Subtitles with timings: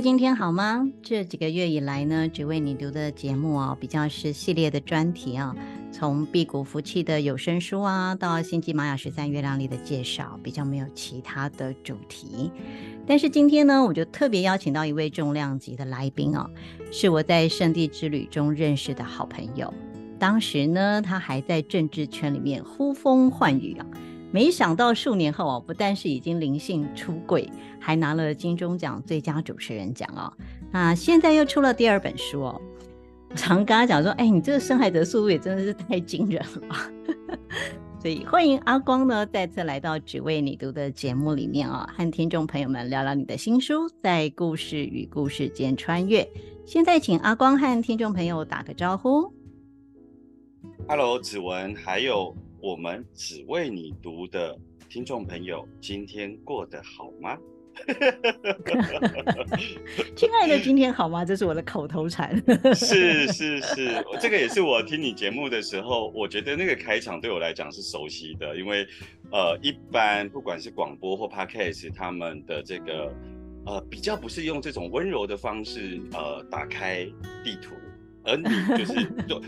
[0.00, 0.88] 今天好吗？
[1.02, 5.56] 这几个月以来呢，只为你读的节目啊，比较是系列的专题啊，
[5.90, 12.52] 从辟谷福气的有声书啊，到星际玛雅十三月亮历的介绍，比较没有其他的主题。
[13.08, 16.48] 但是今天呢，我就特别邀请到一位重量级的来宾啊，
[16.92, 19.74] 是我在圣地之旅中认识的好朋友。
[20.20, 23.86] 当时呢，他还在政治圈里面呼风唤雨啊。
[24.30, 30.32] 没想到数年后哦，不但是已经灵性出柜，还拿了金钟奖最佳主持人奖哦。
[30.70, 32.60] 那现在又出了第二本书哦。
[33.30, 36.76] 我常跟他讲说，哎，你这个生孩子的速度也真的是太惊人了。
[38.00, 46.26] 所以欢迎阿光呢，再次来到只为你读的节目里面、哦，和听众朋友们聊聊你的新书，在故事与故事间穿越。
[46.64, 49.32] 现在请阿光和听众朋友打个招呼。
[50.86, 52.36] Hello，子文，还有。
[52.60, 57.36] 我们只为你读的听众朋友，今天过得好吗？
[60.16, 61.24] 亲爱的，今天好吗？
[61.24, 62.36] 这是我的口头禅。
[62.74, 68.84] 是是是，这个也是我听你节目的时候，我觉得那个开场对我来讲是熟悉的，因为
[69.30, 73.14] 呃，一般不管是广播或 Podcast，他们的这个
[73.66, 77.04] 呃比较不是用这种温柔的方式呃打开
[77.44, 77.76] 地图，
[78.24, 79.40] 而你就是 就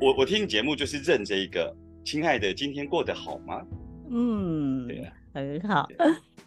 [0.00, 1.72] 我我听你节目就是认这一个。
[2.06, 3.60] 亲爱的，今天过得好吗？
[4.10, 5.88] 嗯，对啊，很好。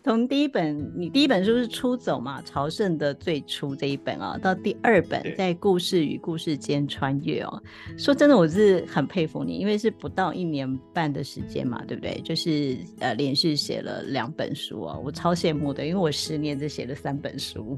[0.01, 7.61] 从第一本，你第一本书是《出走》嘛，朝圣的最初这一本啊，到第二本在故事与故事间穿越哦。
[7.97, 12.21] 说真的，我是很佩服你，因为是不到一年半的时间嘛，对不对？
[12.21, 17.77] 就是呃，连续写了两本书哦，我超羡慕的，因为我十年只写了三本书，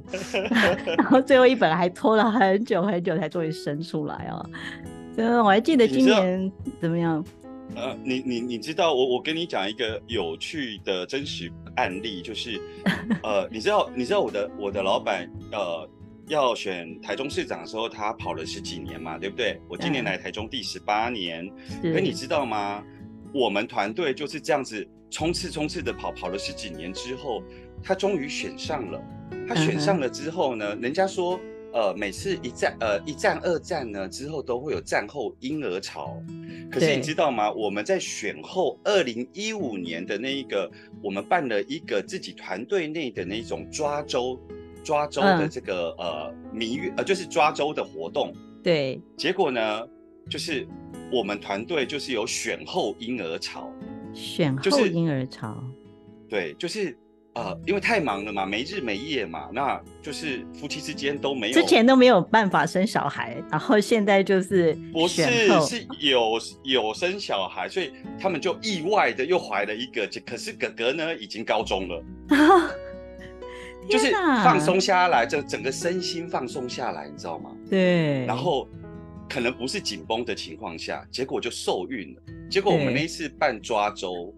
[0.95, 4.47] 然后最后一本还拖了很久很久才终于生出来哦。
[5.17, 7.25] 真的，我还记得今年怎么样？
[7.75, 12.59] 呃，你你你知道我我跟你讲一个有趣的真实案例，就是，
[13.23, 15.89] 呃，你知道你知道我的我的老板呃
[16.27, 19.59] 要选台中市长的时候，他跑了十几年嘛，对不对？
[19.69, 21.49] 我今年来台中第十八年，
[21.81, 22.83] 可你知道吗？
[23.33, 27.41] 我们团队就是这样子冲刺冲刺的跑，跑了十几年之后，
[27.83, 29.01] 他终于选上了。
[29.47, 31.39] 他选上了之后呢，人家说。
[31.73, 36.21] 呃，每次一战呃一战二战呢之后都会有战后婴儿潮，
[36.69, 37.51] 可是你知道吗？
[37.51, 40.69] 我们在选后二零一五年的那一个，
[41.01, 44.39] 我们办了一个自己团队内的那种抓周
[44.83, 49.87] 抓周的这个、嗯、呃蜜月呃就是抓周的活动，对，结果呢
[50.29, 50.67] 就是
[51.11, 53.71] 我们团队就是有选后婴儿潮，
[54.13, 55.63] 选后婴儿潮，
[56.29, 56.97] 对，就是。
[57.33, 65.23] 呃，因为太忙了嘛，没日没夜嘛，那就是夫妻之间都没有，之前都没有办法生小孩，然后现在就是不是
[65.61, 72.03] 是有有生小孩，所以他们就意外的又怀了一个，可是哥哥呢已经高中了，
[73.89, 77.51] 就是放松下来，就整个身心放松下来，你知道吗？
[77.69, 78.67] 对，然后
[79.29, 84.35] 可能不是紧绷的情况下，结果就受孕了，结果我们那一次办抓周。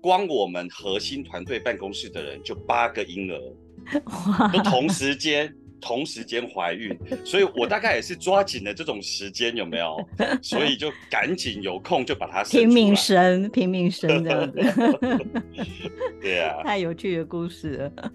[0.00, 6.94] 光我们核心团队办公室的人就八个婴儿，都同时间 同时间怀孕，
[7.24, 9.96] 所以我大概也是抓紧了这种时间，有没有？
[10.42, 14.60] 所以就赶紧有空就把它生拼命生，拼命生这样子。
[16.20, 18.12] 对啊，太有趣的故事了。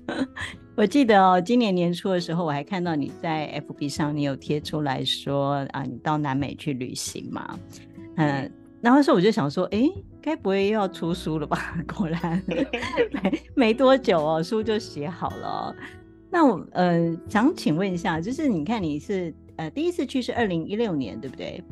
[0.75, 7.59] 我记得哦，今年年初的时候，我还看到你在 FB 上，你有贴出来说啊，你到南美去旅行嘛？
[8.17, 8.51] 嗯。
[8.81, 9.89] 然后说我就想说，哎，
[10.25, 11.77] 该不会又要出书了吧？
[11.95, 15.75] 果然 没没多久哦，书就写好了哦。
[16.31, 21.63] 那我呃想请问一下，就是你看你是呃第一次去是二零一六年对不对？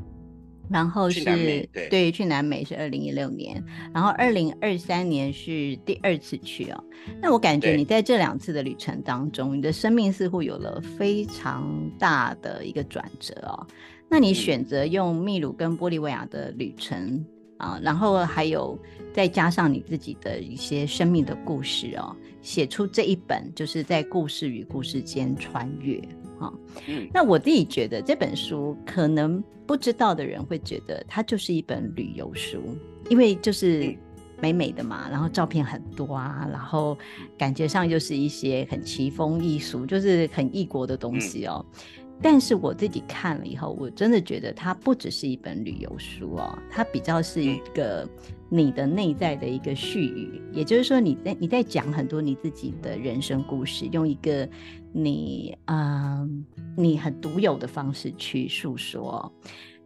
[0.69, 3.61] 然后是对，对去南美是二零一六年，
[3.93, 6.83] 然后二零二三年是第二次去哦。
[7.21, 13.67] 那我感觉你在这两次的旅程当中，你的生命似乎有了非常大的一个转折哦。
[14.09, 17.23] 那你选择用秘鲁跟玻利维亚的旅程
[17.63, 18.77] 啊，然后还有
[19.13, 25.97] 再加上你自己的一些生命的故事哦，写出这一本就是在故事与故事间穿越
[26.39, 26.51] 啊。
[26.87, 32.61] 嗯，那我自己觉得这本书可能不知道的人会觉得它就是一本旅游书，
[33.09, 33.95] 因为就是
[34.41, 36.97] 美美的嘛，然后照片很多啊，然后
[37.37, 41.65] 感觉上就是一些很奇风异俗，就是很异国的东西哦。
[41.73, 41.79] 嗯
[42.21, 48.07] 但是我自己看了以后，我真的觉得它不只是一本旅游书哦，它比较是一个
[48.49, 54.47] 你的内在的一个序语，也就是说你在你在讲很多你自己的人生故事，用一个
[54.93, 56.29] 你嗯、呃、
[56.77, 59.29] 你很独有的方式去诉说。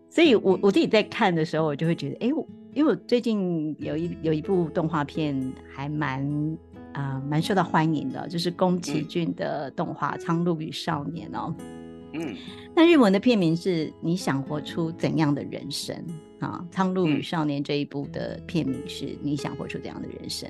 [0.10, 6.24] 所以我我自己在看的时候，我就会觉得，哎，我因为我最近有一有一部动画片还蛮
[6.94, 11.56] 啊、呃、蛮受到欢迎的，就是宫崎骏的动画《苍鹭与少年》哦。
[12.20, 12.36] 嗯，
[12.76, 15.96] 那日文的片名是你想活出怎样的人生
[16.40, 16.66] 啊？
[16.74, 20.50] 《苍鹭与少年》这一部的片名是你想活出怎样的人生？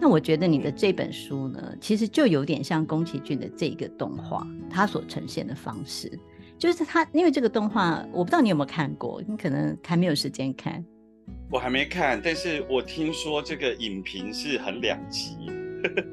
[0.00, 6.10] 那我觉得你的这本书呢，其实就有点像宫崎骏的这个动画，它所呈现的方式，
[6.56, 10.84] 就是它因为这个动画，我不知道你有没有看过，你可能还没有时间看。
[11.50, 15.57] 我还没看，但是我听说这个影评是很两极。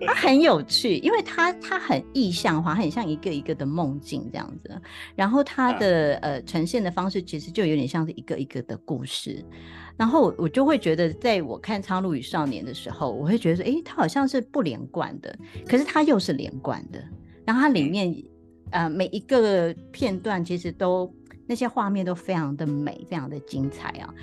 [0.06, 4.82] 它很有趣，因为它它很意象化，很像一个一个的梦境这样子。
[5.16, 9.44] 然后它的、啊、呃呈现的方式其实就有点像是一个一个的故事。
[9.98, 15.34] 然后我就会觉得，在我看《苍鹭与少年》的时候，我会觉得说，哎，它好像是不连贯的，
[15.66, 17.02] 可是它又是连贯的。
[17.46, 18.12] 然后它里面、
[18.72, 21.10] 嗯、呃每一个片段其实都
[21.48, 24.14] 那些画面都非常的美，非常的精彩啊。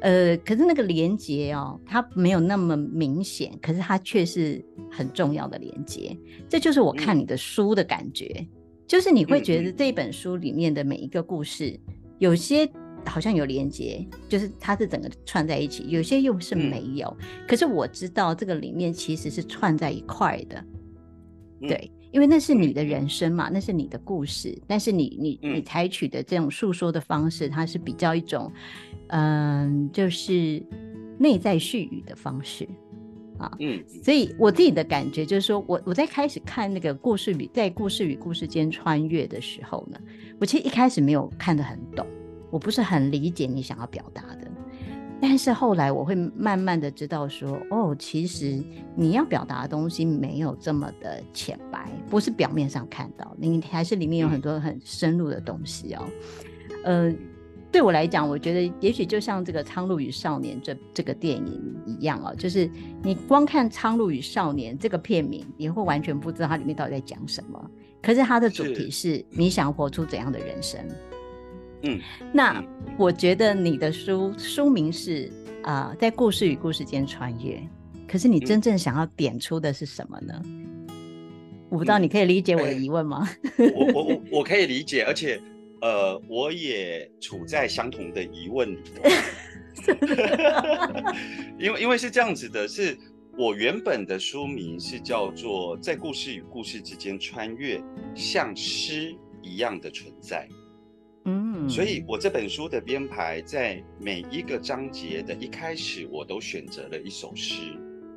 [0.00, 6.16] 呃，可是那个连接哦，它没有那么明显，可是它却是很重要的连接。
[6.48, 8.46] 这就是我看你的书的感觉，嗯、
[8.86, 12.68] 就是你会觉得这本书里面的每一个故事，嗯、有些
[13.04, 17.16] 好像有连接，就是它是整个串在一起；有些又是没有。
[17.20, 20.64] 嗯、可是我知道这个里面其实是串在一块的，
[21.60, 28.52] 嗯、对，因为那是你的人生嘛，那是你的故事，但是你你你采取的这种诉说的方式，它是比较一种。
[29.10, 30.62] 嗯，就是
[31.18, 32.68] 内在絮语的方式
[33.38, 39.98] 啊，嗯，所以我自己的感觉就是说，我我在开始看那个故事与在故事与故事间穿越的时候呢，
[40.40, 42.06] 我其实一开始没有看得很懂，
[42.50, 44.50] 我不是很理解你想要表达的，
[45.20, 48.62] 但是后来我会慢慢的知道说，哦，其实
[48.96, 56.04] 你要表达的东西没有这么的浅白，不是表面上看到，你还是里面有很多很深入的东西哦，
[56.84, 57.10] 嗯。
[57.12, 57.16] 呃
[57.70, 62.68] 对我来讲，我觉得也许就像这个《苍鹭与少年》这这个电影一样哦，就是
[63.02, 67.70] 你光看《苍鹭与少年》这个片名，你会完全不知道它里面到底在讲什么。
[68.00, 70.80] 可是它的主题是你想活出怎样的人生？
[71.82, 72.00] 嗯，
[72.32, 72.64] 那
[72.96, 75.30] 我觉得你的书书名是
[75.62, 77.60] 啊、呃，在故事与故事间穿越。
[78.08, 80.42] 可是你真正想要点出的是什么呢？
[81.68, 83.28] 我不知道，你可以理解我的疑问吗？
[83.58, 85.38] 嗯、我我我我可以理解，而且。
[85.80, 89.02] 呃，我也处在相同的疑问里头，
[91.58, 92.98] 因为因为是这样子的，是
[93.36, 97.80] 我原本的书名是叫做《在故事与故事之间穿越，
[98.14, 100.48] 像诗一样的存在》。
[101.24, 107.76] 嗯，所以我这本书的编排在每一个章节的一开始，我都选择了一首诗。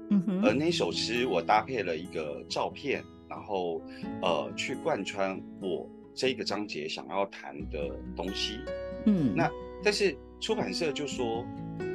[0.09, 3.81] 嗯哼，而那首诗我搭配了一个照片，然后
[4.21, 5.87] 呃，去贯穿我。
[6.13, 8.59] 这一个章节想要谈的东西，
[9.05, 9.49] 嗯，那
[9.83, 11.45] 但是出版社就说，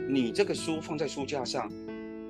[0.08, 1.70] 你这个书放在书架上，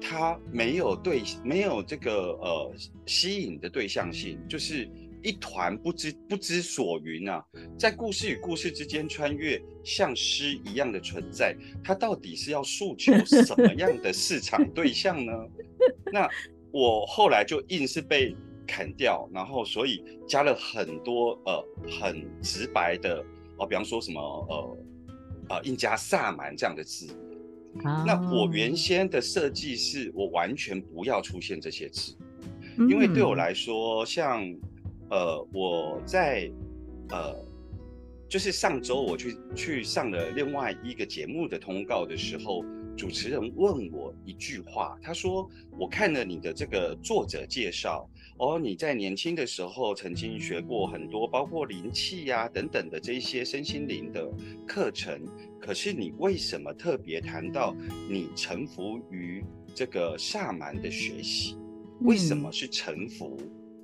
[0.00, 2.74] 它没有对，没有这个呃
[3.06, 4.88] 吸引的对象性，就是
[5.22, 7.44] 一团不知不知所云啊，
[7.78, 15.32] 在故事与故事之间穿越，像诗一样的存在，它到底是要诉求什么样的市场对象呢？
[16.12, 16.28] 那
[16.72, 18.34] 我后来就硬是被。
[18.66, 21.64] 砍掉，然后所以加了很多呃
[22.00, 23.20] 很直白的
[23.56, 24.20] 哦、呃，比方说什么
[24.50, 24.76] 呃
[25.50, 27.06] 呃印加萨满这样的字。
[27.76, 28.06] Oh.
[28.06, 32.16] 那我原先的设计是我完全不要出现这些字
[32.76, 32.90] ，mm.
[32.90, 34.42] 因为对我来说，像
[35.10, 36.50] 呃我在
[37.10, 37.36] 呃
[38.30, 42.64] 就是上周我去去上了另外一个节目的通告的时候，
[42.96, 45.46] 主持人问我一句话，他说
[45.78, 48.08] ：“我看了你的这个作者介绍。”
[48.38, 54.30] 哦，你在年轻的时候曾经学过很多，包括灵气呀等等的这些身心灵的
[54.66, 55.18] 课程。
[55.58, 57.74] 可是你为什么特别谈到
[58.10, 59.42] 你臣服于
[59.74, 61.56] 这个萨满的学习？
[62.02, 63.38] 为什么是臣服？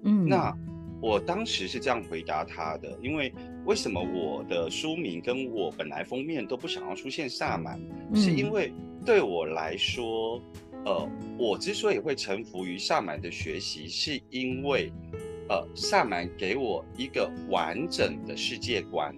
[0.05, 0.55] 嗯，那
[1.01, 3.33] 我当时是这样回答他的，因为
[3.65, 7.81] 为什么我的书名跟我本来封面都不想要出现萨满，
[8.15, 8.71] 是因为
[9.07, 10.43] 对我来说。
[10.85, 11.09] 呃，
[11.39, 14.93] 我之所以会臣服于萨满的学习，是因为，
[15.49, 19.15] 呃，萨满给我一个完整的世界观。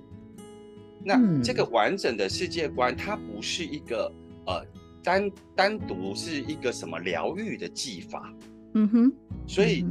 [1.02, 4.12] 那这个完整的世界观，它不是一个
[4.46, 4.62] 呃
[5.02, 8.34] 单单独是一个什么疗愈的技法。
[8.74, 9.12] 嗯哼。
[9.46, 9.86] 所以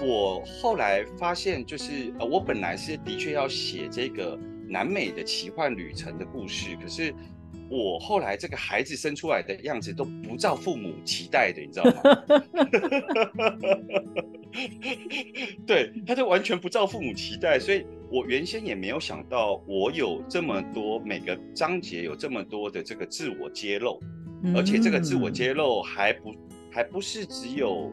[0.00, 7.14] 我后来发现，就是呃，我本来是的确要写这个南美的奇幻旅程的故事，可是。
[7.70, 12.02] 我后来这个孩子生出来的样子都不照父母期待的，你知道吗？
[15.66, 24.00] 对，他就完全不照父母期待，所以我原先也没有想到我有这么多每个章节有这么多的这个自我揭露，
[24.54, 26.34] 而且这个自我揭露还不
[26.70, 27.92] 还不是只有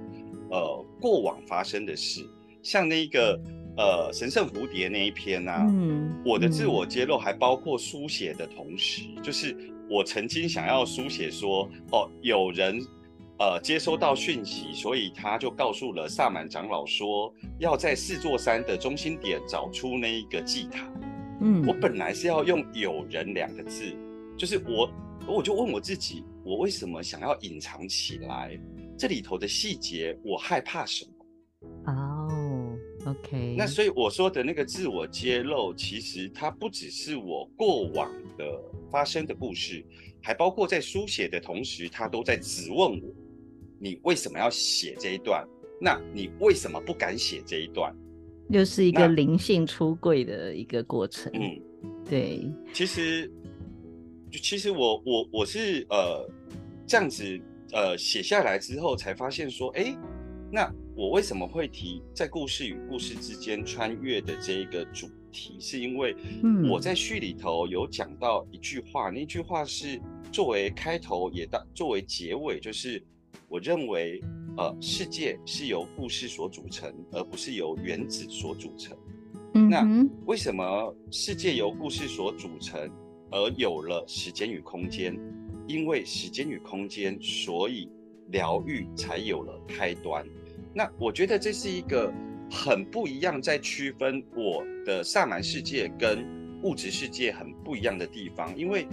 [0.49, 2.25] 呃过往发生的事，
[2.63, 3.39] 像那个。
[3.77, 9.55] 呃，神圣蝴蝶那一篇呢、啊，嗯，我的自我揭露还包括书写的同时，嗯、就是
[9.89, 12.79] 我曾经想要书写说，哦，有人
[13.37, 20.89] 呃接收到讯息，所以他就告诉了萨满长老说，要在四座山的中心点找出那一个祭坛。
[21.41, 23.83] 嗯，我本来是要用“有人”两个字，
[24.37, 24.89] 就是我，
[25.27, 28.57] 我就问我自己，我为什么想要隐藏起来？
[28.97, 31.11] 这里头的细节，我害怕什么？
[33.05, 33.15] 啊。
[33.23, 38.45] OK，那所以我说的那个自我揭露，其实它不只是我过往的
[38.91, 39.85] 发生的故事，
[40.21, 43.01] 还包括在书写的同时，他都在质问我：
[43.79, 45.47] 你为什么要写这一段？
[45.79, 47.95] 那你为什么不敢写这一段？
[48.49, 51.31] 又是一个灵性出柜的一个过程。
[51.33, 51.61] 嗯，
[52.09, 52.51] 对。
[52.73, 53.31] 其实，
[54.31, 56.29] 其实我我我是呃
[56.87, 57.39] 这样子
[57.71, 59.95] 呃写下来之后，才发现说，哎，
[60.51, 60.73] 那。
[60.97, 65.57] 我为什么会提在故事与故事之间穿越的这一个主题？
[65.59, 66.15] 是因为
[66.69, 69.99] 我在序里头有讲到一句话，那句话是
[70.31, 73.03] 作为开头也当作为结尾，就是
[73.49, 74.21] 我认为
[74.55, 78.97] 呃世界是由故事所组成，而不是由原子所组成。
[79.69, 79.85] 那
[80.25, 82.89] 为什么世界由故事所组成，
[83.31, 85.13] 而有了时间与空间？
[85.67, 87.89] 因为时间与空间，所以
[88.29, 90.25] 疗愈才有了开端。
[90.77, 92.13] 那我觉得这是一个
[92.51, 96.27] 很不一样，在区分我的萨满世界跟
[96.63, 98.85] 物质世界很不一样的地方，因为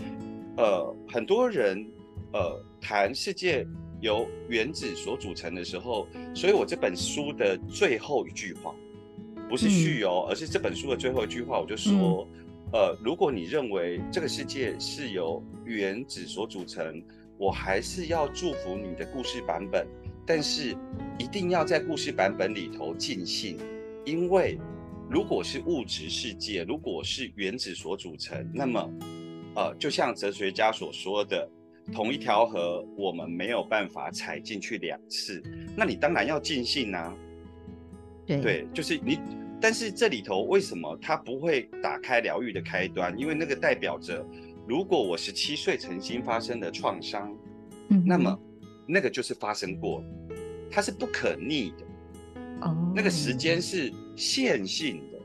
[0.57, 1.85] 呃很多人
[2.33, 3.67] 呃谈世界
[4.01, 8.73] 由原子所组成的时候，所以我这本书的最后一句话
[9.51, 12.29] 不是序哦，而是这本书的最后一句话，我就说，
[12.73, 17.03] 呃，如果你认为这个世界是由原子所组成，
[17.39, 19.85] 我还是要祝福你的故事版本。
[20.25, 20.77] 但是
[21.19, 23.59] 一定要在故事版本里头尽兴，
[24.05, 24.59] 因为
[25.11, 28.91] 如果是物质世界，如果是原子所组成，那么，
[29.57, 31.49] 呃，就像哲学家所说的，
[31.93, 35.43] 同一条河我们没有办法踩进去两次，
[35.77, 37.15] 那你当然要尽兴啊。
[38.25, 39.19] 对，对，就是你，
[39.61, 43.13] 但是这里头为什么它不会打开疗愈的开端？
[43.19, 44.25] 因为那个代表着，
[44.69, 47.37] 如果我十七岁曾经发生的创伤，
[47.89, 48.39] 嗯，那么。
[48.87, 50.03] 那个就是发生过，
[50.71, 51.85] 它是不可逆的，
[52.63, 52.93] 哦，oh.
[52.95, 55.19] 那个时间是线性的，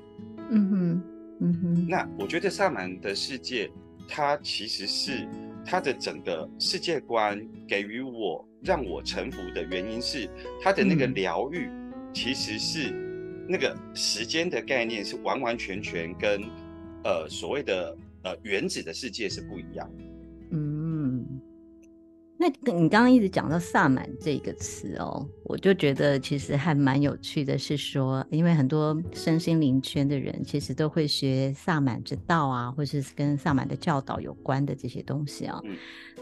[0.51, 1.03] 嗯哼，
[1.39, 1.87] 嗯哼。
[1.87, 3.69] 那我觉得萨满的世界，
[4.07, 5.27] 它其实是
[5.65, 10.29] 它的整个世界观给予我让我臣服的原因是
[10.61, 11.69] 它的那个疗愈，
[12.13, 12.91] 其实是
[13.47, 16.41] 那个时间的概念是完完全全跟
[17.03, 20.03] 呃所谓的呃原子的世界是不一样的。
[22.39, 35.59] 那你刚刚一直讲到萨满这个词哦，我就觉得其实还蛮有趣的，是说，因为很多身心灵圈的人其实都会学萨满之道啊，或是跟萨满的教导有关的这些东西啊。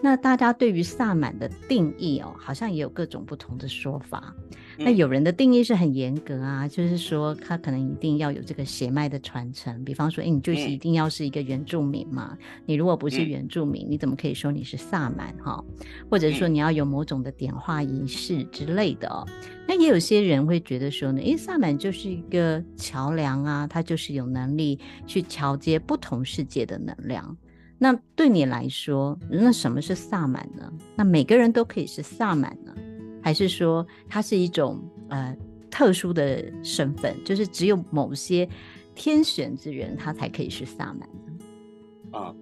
[0.01, 4.35] 那大家对于萨满的定义哦，好像也有各种不同的说法。
[4.77, 15.63] 那有人的定义是很严格啊，就是说他可能一定要有这个血脉的传承，比方说，哎，你就是一定要是一个原住民嘛，你如果不是原住民，你怎么可以说你是萨满哈？
[16.09, 19.25] 或者说你要有某种的点化仪式之类的哦。
[19.65, 27.35] 那也有些人会觉得说呢，哎，萨满就是一个桥梁啊，他就是有能力去桥接不同世界的能量。
[27.77, 30.72] 那对你来说，那什么是萨满呢？
[30.96, 32.74] 那每个人都可以是萨满呢？
[33.22, 35.36] 还是说它是一种呃
[35.70, 38.48] 特殊的身份，就是只有某些
[38.94, 42.17] 天选之人他才可以是萨满呢？
[42.17, 42.36] 啊，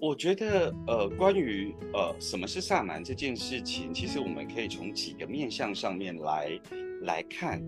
[0.00, 6.60] 我觉得呃，关于呃什么是萨满这件事情，其实我们可以从几个面向上面来
[7.02, 7.62] 来看。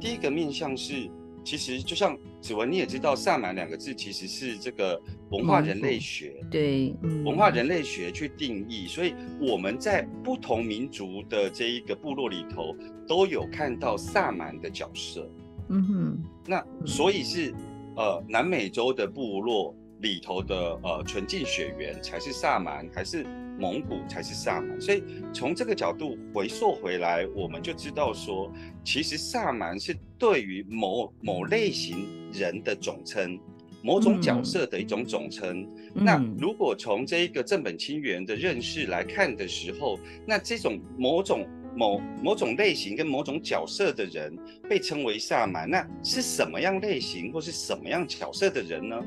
[0.00, 1.10] 第一个面向是。
[1.44, 8.86] 其实就像子文，你也知道“萨满”两个字其实是这个文化人类学，对，文化人类学去定义。
[8.86, 12.74] 所以我们在不同民族的这一个部落里头，
[13.06, 15.30] 都有看到萨满的角色。
[15.68, 17.54] 嗯哼，那所以是
[17.96, 23.24] 呃南美洲的部落里头的呃纯净血缘才是萨满，还是
[23.58, 24.80] 蒙古才是萨满？
[24.80, 28.52] 所以从这个角度回溯回来，我们就知道说，
[28.84, 33.38] 其实萨满是对于某某类型人的总称。
[33.82, 35.60] 某种角色的一种总称。
[35.94, 41.46] 嗯、那如果从这一个正本清源的认识来看的时候，那这种某种
[41.76, 44.34] 某某种类型跟某种角色的人
[44.70, 48.98] 被称为萨满，那是什么样类型或是什么样角色的人呢？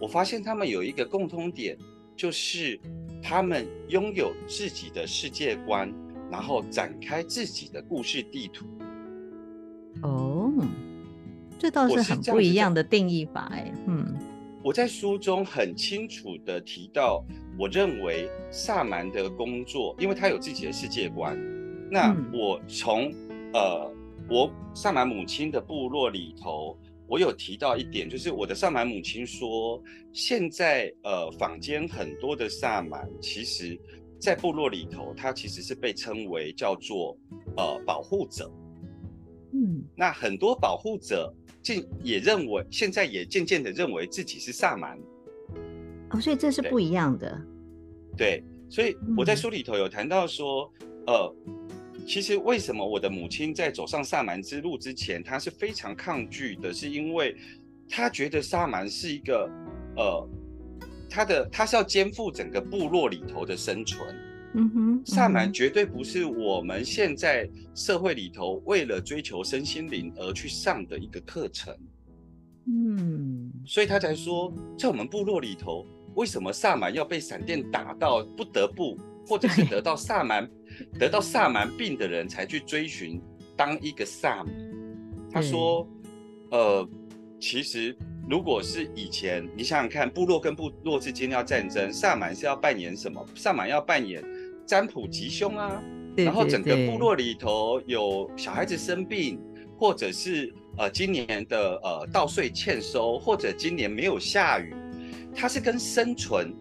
[0.00, 1.78] 我发现他们有一个共通点，
[2.16, 2.80] 就是
[3.22, 5.92] 他们拥有自己的世界观，
[6.30, 8.66] 然后展开自己的故事地图。
[10.02, 10.52] 哦。
[11.58, 14.16] 这倒是很不一样的定义法，哎，嗯，
[14.64, 17.22] 我在书中很清楚的提到，
[17.58, 21.38] 我认为萨满的工作，因为他有自己的世界观。
[21.90, 23.12] 那我从
[23.52, 23.92] 呃，
[24.30, 26.78] 我萨满母亲的部落里头，
[27.10, 33.76] 我有提到一点，就是我的萨满母亲说，现在呃，坊间很多的萨满，其实
[34.20, 37.18] 在部落里头，他其实是被称为叫做
[37.56, 38.48] 呃保护者。
[39.52, 41.34] 嗯，那很多保护者。
[41.62, 44.98] 竟也认为，现在也渐渐的认为自己是萨满，
[46.08, 47.38] 哦，所以这是不一样的。
[48.16, 50.72] 对，所以我在书里头有谈到说，
[51.06, 51.34] 嗯、呃，
[52.06, 57.36] 其实为什么我的母亲在走上萨满之路之前，她是非常抗拒的，是因为
[57.88, 59.50] 她觉得萨满是一个，
[59.96, 60.28] 呃，
[61.08, 64.14] 她的她是要肩负整个部落里头的生存。
[64.52, 71.72] 嗯哼，萨满绝对不是我们现在社会里头为了追求身心灵而去上的一个课程。
[72.66, 80.50] 嗯，所以她才说，在我们部落里头，为什么萨满要被闪电打到不得不，或者是得到萨满
[80.98, 83.20] 得到萨满病的人才去追寻
[83.56, 84.54] 当一个萨满？
[85.32, 85.88] 他说，
[86.50, 86.88] 呃，
[87.38, 87.96] 其实
[88.28, 93.24] 如果是以前，你想想看，部落跟部落之间要战争，萨满是要扮演什么？
[93.34, 94.24] 萨满要扮演。
[94.66, 95.82] 占卜吉凶啊，
[96.16, 99.40] 然后整个部落里头有小孩子生病，
[99.76, 104.72] 或者是呃今年的呃稻穗欠收，或者今年没有下雨，
[105.34, 106.54] 它是跟生存、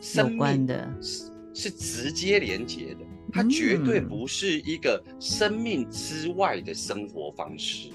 [0.00, 7.90] 生命的是是直接连接的，它绝对不是一个生命之外的生活方式。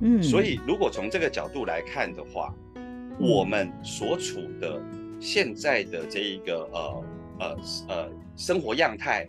[0.00, 2.54] 嗯，所以如果从这个角度来看的话，
[3.18, 4.80] 我们所处的
[5.18, 7.04] 现在的这一个呃
[7.40, 7.56] 呃
[7.88, 8.12] 呃。
[8.38, 9.26] 生活样态，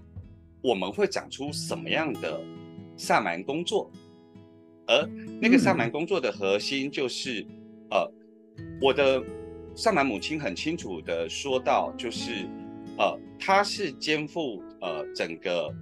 [0.62, 2.42] 我们会长出什么样的
[2.98, 3.90] 萨满工作？
[4.86, 7.40] 而那个萨满工作的核心就是，
[7.90, 8.14] 嗯、呃，
[8.82, 9.24] 我的
[9.76, 12.50] 萨满母亲很清楚的说到，就是，
[12.98, 15.74] 呃，她是肩负呃整个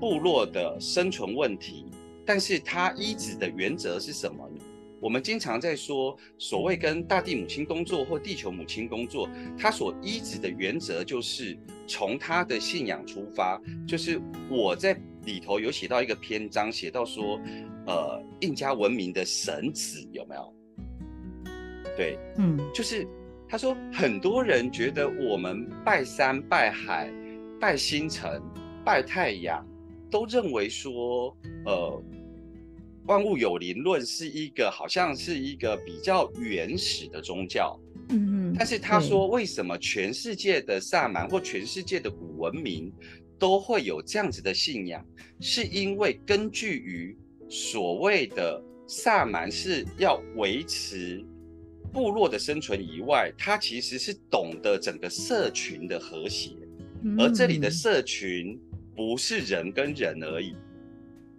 [0.00, 1.86] 部落的生存问题，
[2.24, 4.64] 但是他依止的原则是什么呢？
[5.00, 13.60] 我们经常在说，所谓跟大地母亲工作或地球母亲工作，他所依止的原则就是从他的信仰出发。
[13.84, 17.36] 就是我在里头有写到一个篇章，写到说，
[17.84, 20.54] 呃，印加文明的神子有没有？
[21.96, 23.04] 对，嗯，就是
[23.48, 27.10] 他说，很多人觉得我们拜山、拜海、
[27.62, 28.42] 拜星辰、
[28.84, 29.64] 拜太阳，
[30.10, 32.02] 都认为说，呃。
[33.06, 37.76] 万物有灵论是一个，好像是一个比较原始的宗教，
[38.10, 42.92] 嗯嗯，但是他说，为什么全世界的萨满或全世界的古文明
[43.40, 45.04] 都会有这样子的信仰？
[45.40, 47.16] 是因为根据于
[47.48, 51.24] 所谓的萨满是要维持
[51.92, 56.50] 部落的生存以外，他其实是懂得整个社群的和谐，
[57.18, 58.58] 而这里的社群
[58.94, 60.54] 不是人跟人而已。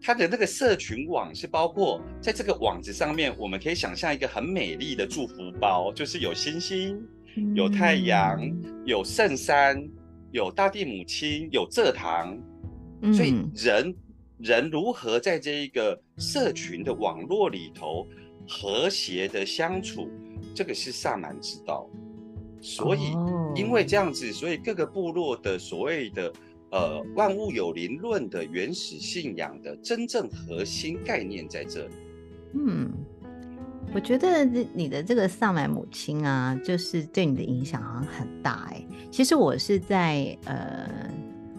[0.01, 7.01] 它的那个社群网是包括在这个网子上面，我们可以想象一个很美丽的祝福包，就是有星星、
[7.55, 8.41] 有太阳、
[8.85, 9.81] 有圣山、
[10.31, 12.37] 有大地母亲、有蔗糖。
[13.13, 13.95] 所以人
[14.39, 18.05] 人如何在这一个社群的网络里头
[18.45, 20.09] 和谐的相处，
[20.53, 21.89] 这个是萨满之道。
[22.63, 23.11] 所以
[23.53, 26.33] 因为这样子，所以各个部落的所谓的。
[26.75, 31.93] 呃，万物有灵论的原始信仰的真正核心概念在这里。
[32.55, 32.91] 嗯，
[33.93, 38.83] 我觉得你的这个萨满母亲啊，就是对你的影响好像很大哎。
[39.11, 40.89] 其实我是在呃。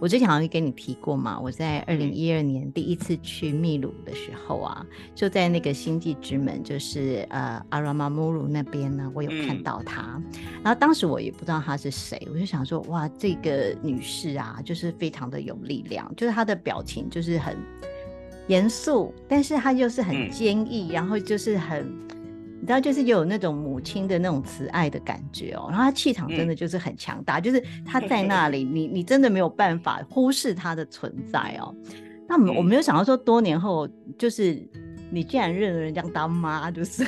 [0.00, 10.20] 我之前好像跟你提过嘛，我在二零一二年第一次去秘鲁的时候啊，就在那个星际之门，就是呃阿拉玛穆鲁那边呢，我有看到她。
[10.35, 17.57] 嗯、然后当时我也不知道她是谁，我就想说，哇，这个女士啊，就是非常的有力量，就是她的表情就是很
[18.48, 21.90] 严肃，但是她又是很坚毅，嗯、然后就是很，
[22.64, 25.66] 你知道，就是有那种母亲的那种慈爱的感觉哦。
[25.68, 31.74] 然后他气场真的就是很强大，嗯、就是他在那里， 你你真的没有办法忽视他的存在哦。
[32.27, 34.66] 那我没有想到说，多年后就是。
[35.11, 37.07] 你竟然认了人家当妈，就是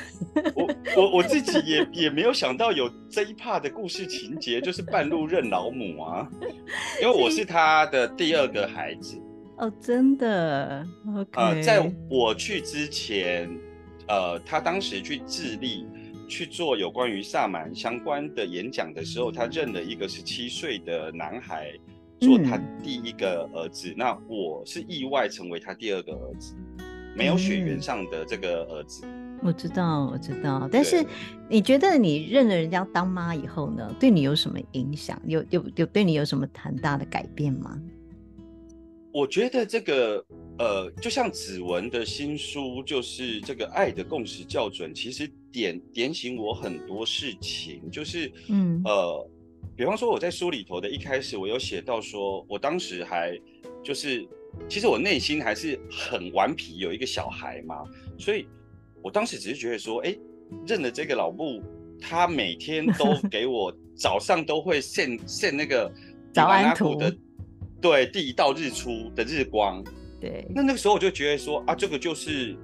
[0.55, 6.29] 我我我自己也也没有想到有这一 part 的故事情节，就是半路认老母啊，
[7.03, 9.21] 因为我是他的第二个孩子
[9.57, 13.51] 哦，真的，OK，呃，在我去之前，
[14.09, 15.87] 呃，他当时去智利
[16.29, 21.73] 去做有关于萨满相关的演讲的时候，他认了一个十七岁的男孩
[22.21, 26.55] 做他第一个儿子，嗯，那我是意外成为他第二个儿子。
[27.14, 30.69] 没有血缘上的这个儿子，嗯，我知道，我知道。
[30.71, 31.03] 但是
[31.49, 35.19] 你觉得你认了人家当妈以后呢，对你有什么影响？
[35.25, 37.81] 有有有对你有什么很大的改变吗？
[39.16, 40.22] 我觉得这个
[40.59, 47.90] 呃，就像子文的新书，就是这个《爱的共识校准》，其实点点醒我很多事情。
[47.90, 49.31] 就是嗯呃，
[49.74, 53.35] 比方说我在书里头的一开始，我有写到说，我当时还
[53.83, 54.26] 就是。
[54.70, 57.85] 其实我内心还是很顽皮，有一个小孩嘛，
[58.18, 58.48] 所以
[59.02, 60.16] 我当时只是觉得说，哎，
[60.66, 61.62] 认了这个老布，
[62.00, 65.92] 他每天都 给我早上都会献献那个
[66.33, 67.14] 早安图的，
[67.80, 69.82] 对，第一道日出的日光，
[70.20, 72.56] 对，那那个时候我就觉得说，啊，这个就是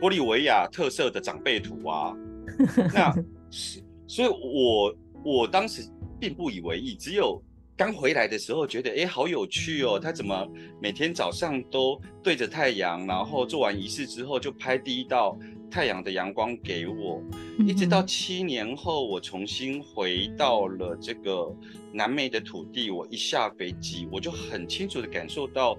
[0.00, 2.16] 玻利维亚特色的长辈图啊，
[2.92, 3.14] 那
[3.50, 5.82] 是，所以我我当时
[6.20, 7.42] 并不以为意，只有。
[7.74, 10.46] 刚回来的时候觉得哎，好有趣哦，他怎么
[10.80, 15.36] 每天早上都对着太阳，然后做完仪式之后就拍第一道
[15.72, 17.22] 太阳的阳光给我，
[17.66, 21.50] 一直到七年后我重新回到了这个
[21.90, 25.78] 南美的土地，我一下飞机我就很清楚的感受到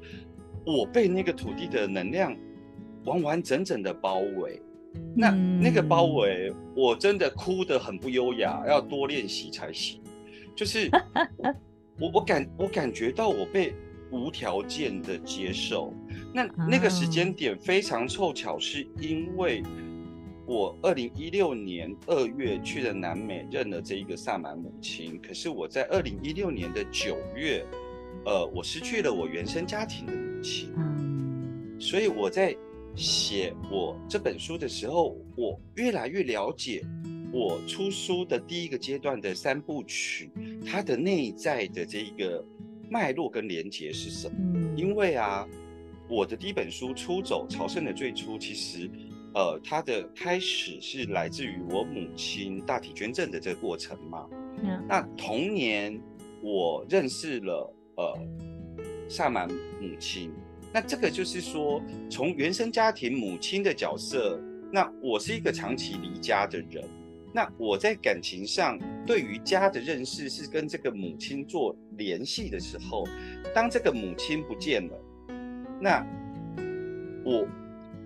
[0.66, 2.36] 我被那个土地的能量
[3.06, 4.60] 完完整整的包围，
[5.16, 10.02] 那那个包围我真的哭得很不优雅，要多练习才行，
[10.56, 10.90] 就是。
[12.00, 13.72] 我我感我感觉到我被
[14.10, 15.94] 无条件的接受，
[16.34, 19.62] 那那个时间点非常凑巧，是因为
[20.46, 27.64] 我二零一六年二月去了南美认了这一个萨满母亲，可是我在二零一六年的九月，
[28.26, 30.74] 呃，我失去了我原生家庭的母亲，
[31.80, 32.56] 所以我在
[32.96, 36.82] 写我这本书的时候，我越来越了解。
[37.32, 40.30] 我出书的第一个阶段的三部曲，
[40.64, 42.46] 它的内在的这一个
[42.92, 44.36] 脉络跟连结是什么？
[44.54, 45.48] 嗯，因为啊，
[46.10, 48.90] 我的第一本书《出走朝圣的最初》，其实，
[49.34, 54.28] 呃，它的开始是来自于我母亲大体捐赠的这个过程嘛。
[54.62, 56.00] 嗯，那同年
[56.42, 58.20] 我认识了呃
[59.10, 60.32] 萨满母亲，
[60.74, 64.40] 那这个就是说，从原生家庭母亲的角色，
[64.72, 66.84] 那我是一个长期离家的人。
[67.36, 73.08] 那我在感情上对于家的认识是跟这个母亲做联系的时候，
[73.56, 74.96] 当这个母亲不见了，
[75.80, 76.06] 那
[77.24, 77.48] 我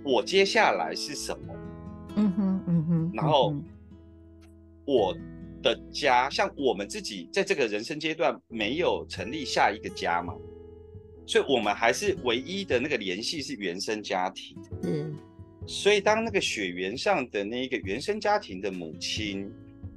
[0.04, 1.56] 我接下来是什么？
[2.16, 3.12] 嗯哼嗯哼。
[3.14, 3.56] 然后
[4.86, 5.16] 我
[5.62, 10.34] 的家，像我们自己在这个人生阶段没有成立下一个家嘛，
[11.26, 14.58] 所以我们还是唯一的那个联系是原生家庭。
[14.84, 15.16] 嗯。
[15.70, 19.52] 所以，当那个血缘上的那一个原生家庭的母亲，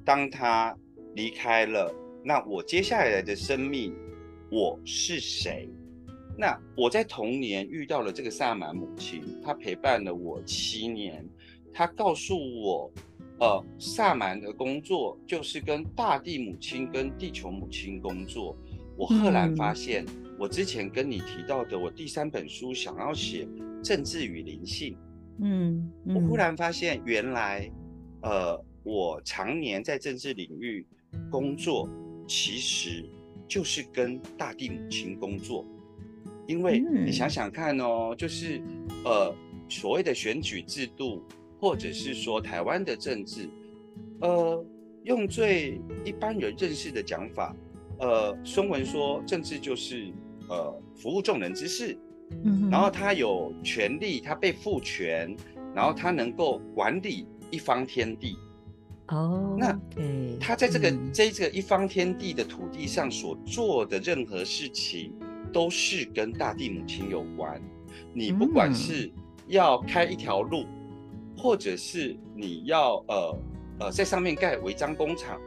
[0.05, 0.77] 当她
[1.15, 3.95] 离开了，那我接下来的生命，
[4.51, 5.69] 我是谁？
[6.37, 11.25] 那我在童年遇到了这个萨满母亲，她陪伴了我七年，
[11.73, 12.91] 她告诉我，
[13.41, 18.57] 呃，萨满的工作就是跟大地母亲、跟地球母亲工作。
[18.97, 20.05] 我赫然发现，
[20.39, 23.47] 我之前跟你提到的，我第三本书想要写
[23.83, 24.97] 政治与灵性。
[25.43, 27.71] 嗯，嗯，我忽然发现，原来，
[28.23, 30.87] 呃，我常年在政治领域
[31.31, 31.89] 工作，
[32.27, 33.05] 其实
[33.49, 35.67] 就是跟大地母亲工作。
[36.51, 38.61] 因为你想想看哦，就是
[39.05, 39.33] 呃，
[39.69, 41.23] 所谓的选举制度，
[41.61, 43.49] 或者是说台湾的政治，
[44.21, 44.65] 呃，
[45.05, 47.55] 用最一般人认识的讲法，
[48.01, 50.13] 呃，孙文说，政治就是
[50.49, 51.97] 呃，服务众人之事。
[52.71, 55.37] 然后他有权利，他被赋权，
[55.75, 58.37] 然后他能够管理一方天地。
[59.09, 59.77] 哦，那
[60.41, 65.13] 他在这个这这个一方天地的土地上所做的任何事情，
[65.53, 67.61] 都是跟大地母亲有关。
[68.13, 69.11] 你不管是
[69.47, 70.67] 要开一条路，
[71.37, 73.39] 或者是你要呃
[73.81, 75.41] 呃在上面盖违章工厂，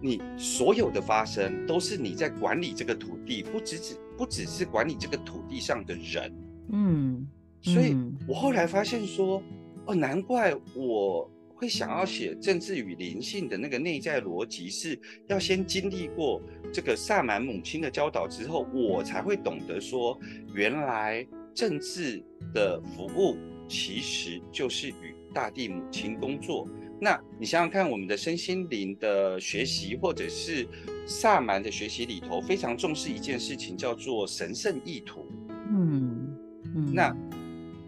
[0.00, 3.96] 你所有的发生都是你在管理这个土地，不只只。
[4.14, 6.32] 不只是管理这个土地上的人，
[6.68, 7.26] 嗯，
[7.62, 7.96] 所以
[8.28, 9.42] 我后来发现说，
[9.86, 11.28] 哦，难怪我
[11.62, 14.98] 会想要写政治与灵性的那个内在逻辑，是
[15.28, 20.18] 要先经历过这个萨满母亲的教导之后，我才会懂得说，
[20.56, 22.20] 原来政治
[22.52, 23.36] 的服务
[23.68, 26.66] 其实就是与大地母亲工作。
[27.00, 30.66] 那你想想看，我们的身心灵的学习，或者是
[31.06, 35.24] 萨满的学习里头，非常重视一件事情，叫做神圣意图。
[35.70, 36.36] 嗯
[36.74, 37.16] 嗯，那。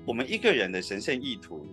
[0.06, 1.66] 我们一个人的神圣意图，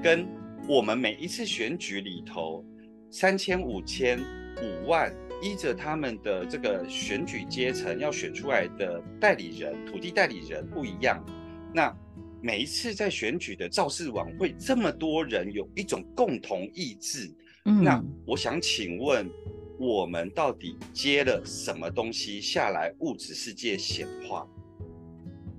[0.00, 0.24] 跟
[0.68, 2.64] 我们每一次选举里头
[3.08, 4.18] 三千、五千、
[4.60, 11.24] 五万，依着他们的这个选举阶层要选出来的代理人、土地代理人不一样。
[11.72, 11.96] 那
[12.42, 17.32] 每一次在选举的造势晚会，这么多人有一种共同意志。
[17.64, 19.30] 嗯，那我想请问，
[19.78, 22.92] 我们到底接了什么东西下来？
[22.98, 24.44] 物质世界显化？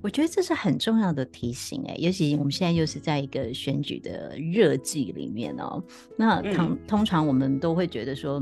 [0.01, 5.83] 我觉得这是很重要的提醒哎，尤其我们现在又是在一个选举的热季里面哦。
[6.15, 8.33] 那通通常我们都会觉得说，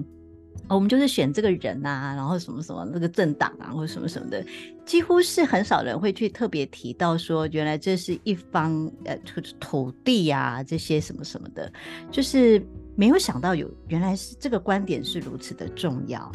[0.67, 4.45] 哦，我们就是选这个人啊，然后什么什么那个政党啊，或者什么什么的，
[4.85, 11.71] 几乎是很少人会去特别提到说，原来这是一方呃土土地啊这些什么什么的，
[12.11, 12.61] 就是
[12.95, 16.31] 没有想到有原来是这个观点是如此的重要。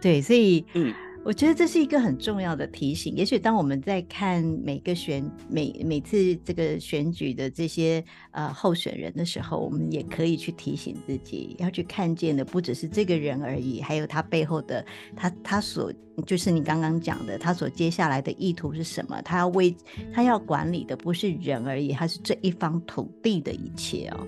[0.00, 0.92] 对，所以嗯。
[1.24, 3.14] 我觉得这是一个很重要的提醒。
[3.16, 14.84] 也许当我们在看每个选每每次这个选举的这些呃候选人的时候，我们也可以去提醒自己，要去看见的不只是这个人而已，还有他背后的
[15.16, 15.90] 他他所
[16.26, 19.22] 就是你刚刚讲的，他所接下来的意图是什么？
[19.22, 19.74] 他要为
[20.12, 24.26] 他要管理的不是人而已，他是这一方土地的一切哦。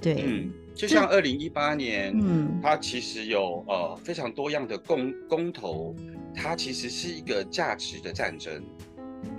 [0.00, 0.24] 对。
[0.26, 5.94] 嗯就像二零一八年，嗯，它其实有呃非常多样的公公投，
[6.34, 8.62] 它其实是一个价值的战争。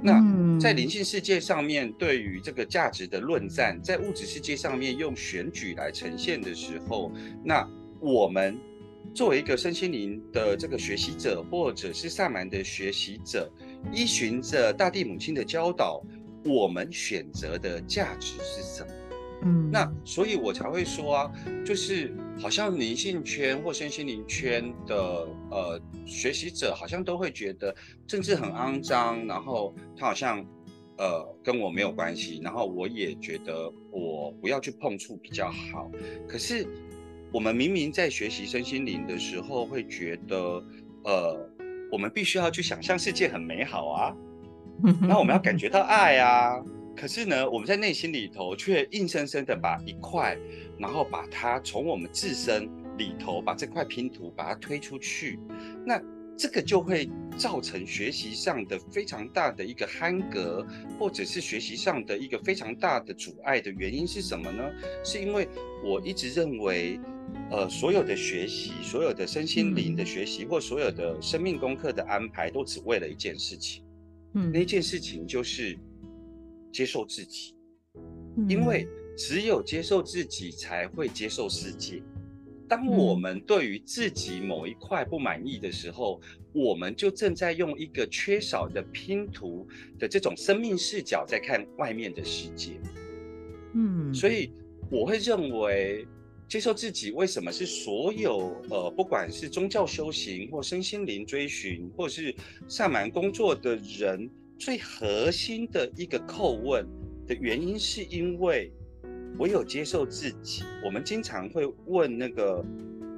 [0.01, 0.21] 那
[0.59, 7.11] 在灵性世界上面，对于这个价值的论战，在物质世界上面用选举来呈现的时候，
[7.43, 7.67] 那
[7.99, 8.57] 我们
[9.13, 13.51] 作为一个身心灵的这个学习者，或者是萨满的学习者，
[13.91, 16.01] 依循着大地母亲的教导，
[16.45, 18.93] 我们选择的价值是什么？
[19.41, 21.31] 嗯，那所以，我才会说啊，
[21.65, 24.95] 就是好像灵性圈或身心灵圈的
[25.51, 27.75] 呃学习者，好像都会觉得
[28.07, 30.45] 政治很肮脏，然后他好像
[30.97, 35.91] 呃跟我没有关系，然后我也觉得我不要去碰触比较好。
[36.25, 36.65] 可是
[37.33, 40.63] 我们明明在学习身心灵的时候，会觉得
[41.03, 41.49] 呃，
[41.91, 44.15] 我们必须要去想象世界很美好啊，
[45.03, 46.63] 那我们要感觉到爱啊。
[46.95, 50.37] 可是呢，我们在内心里头却硬生生的把一块，
[50.77, 55.39] 然后把它从我们自身里头把这块拼图把它推出去，
[55.85, 56.01] 那
[56.37, 60.65] 这个就会造成学习上的非常大的一个憨格，
[60.99, 64.63] 或者是学习上的一个非常大的阻碍的原因是什么呢？
[65.03, 65.47] 是因为
[65.83, 66.99] 我一直认为，
[67.49, 73.83] 呃，所有的学习，所有的身心灵的学习，或所有的生命功课的安排，都只为了一件事情，
[74.35, 75.77] 嗯，那件事情就是。
[76.73, 77.55] 接受自己，
[78.49, 82.01] 因为只有接受自己，才会接受世界。
[82.67, 86.19] 当我们对于自己某一块不满意的时候，
[86.51, 89.67] 我们就正在用一个缺少的拼图
[89.99, 92.79] 的这种生命视角在看外面的世界。
[93.75, 94.51] 嗯，所以
[94.89, 96.07] 我会认为，
[96.47, 102.33] 接受自己为什么是所有呃，不管是宗教修行或身心灵追寻，或是
[102.67, 104.27] 萨满工作的人。
[104.63, 106.87] 最核心的一个叩问
[107.27, 108.71] 的原因，是因为
[109.37, 110.63] 我有接受自己。
[110.85, 112.63] 我们经常会问那个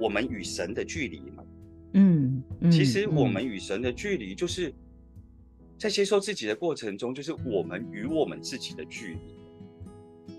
[0.00, 1.44] 我们与神的距离嘛？
[1.92, 4.74] 嗯，嗯，其实我们与神的距离，就是
[5.78, 9.35] 在接受自己的过程中，就是我们与我们自己的距离。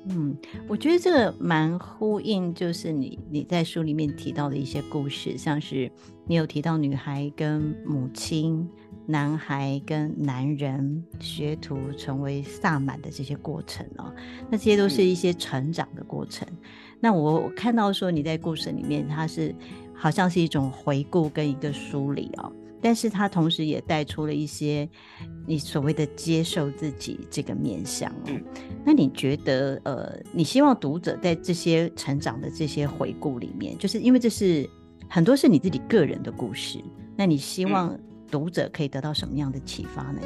[0.09, 0.35] 嗯，
[0.67, 5.91] 我觉得这个蛮呼应，就是你你在书里面提到的一些故事，像是
[6.25, 8.67] 你有提到女孩跟母亲。
[9.09, 14.13] 男孩跟男人学徒成为萨满的这些过程哦，
[14.49, 16.45] 那这些都是一些成长的过程。
[16.51, 16.57] 嗯、
[16.99, 19.55] 那我我看到说你在故事里面，它是
[19.93, 24.87] 好像是一种回顾跟一个梳理哦，但是它同时也带出了一些
[25.45, 28.27] 你所谓的接受自己这个面向哦。
[28.27, 28.43] 嗯、
[28.85, 34.69] 那你觉得呃，你希望读者在这些成长的这些回顾里面，就是因为这是
[35.09, 36.79] 很多是你自己个人的故事，
[37.15, 38.03] 那你希望、嗯？
[38.29, 40.19] 读者可以得到什么样的启发呢？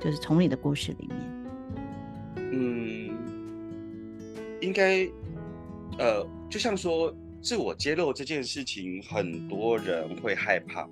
[0.00, 1.18] 就是从你的故事里面，
[2.52, 3.10] 嗯，
[4.60, 5.04] 应该，
[5.98, 10.88] 呃，就像说自我揭露这件事情，很多人会害怕，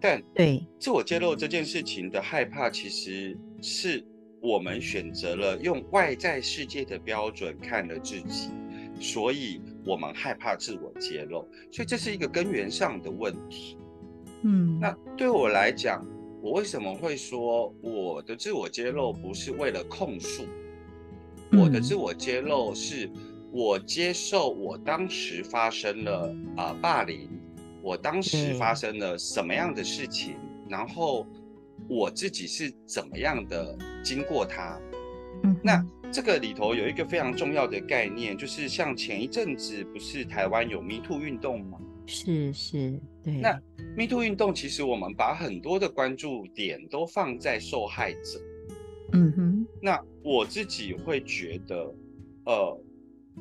[0.00, 4.04] 但对自我揭露这件事情的害怕，其实是
[4.40, 8.50] 我们选择了用外在世界的标准看了自己，
[8.98, 13.76] 所以我们害怕自我揭露，所以这是一个根源上的问题。
[14.42, 16.02] 嗯，那对我来讲，
[16.42, 20.44] 我为什么会说我的自我揭露不是为了控诉？
[21.52, 23.10] 我的自我揭露是
[23.52, 27.28] 我接受我当时发生了啊、呃、霸凌，
[27.82, 30.36] 我当时发生了什么样的事情，
[30.68, 31.26] 然后。
[31.88, 34.78] 我自己是怎么样的经过它？
[35.42, 41.80] 嗯，那这个里头有一个非常重要的概念，就是像前一阵子不是台湾有 Me Too 运动吗？
[42.04, 43.32] 是是，对。
[43.40, 43.58] 那
[43.96, 48.40] Me Too 运动其实我们把很多的关注点都放在受害者。
[49.12, 49.66] 嗯哼。
[49.80, 51.94] 那我自己会觉得，
[52.44, 52.80] 呃，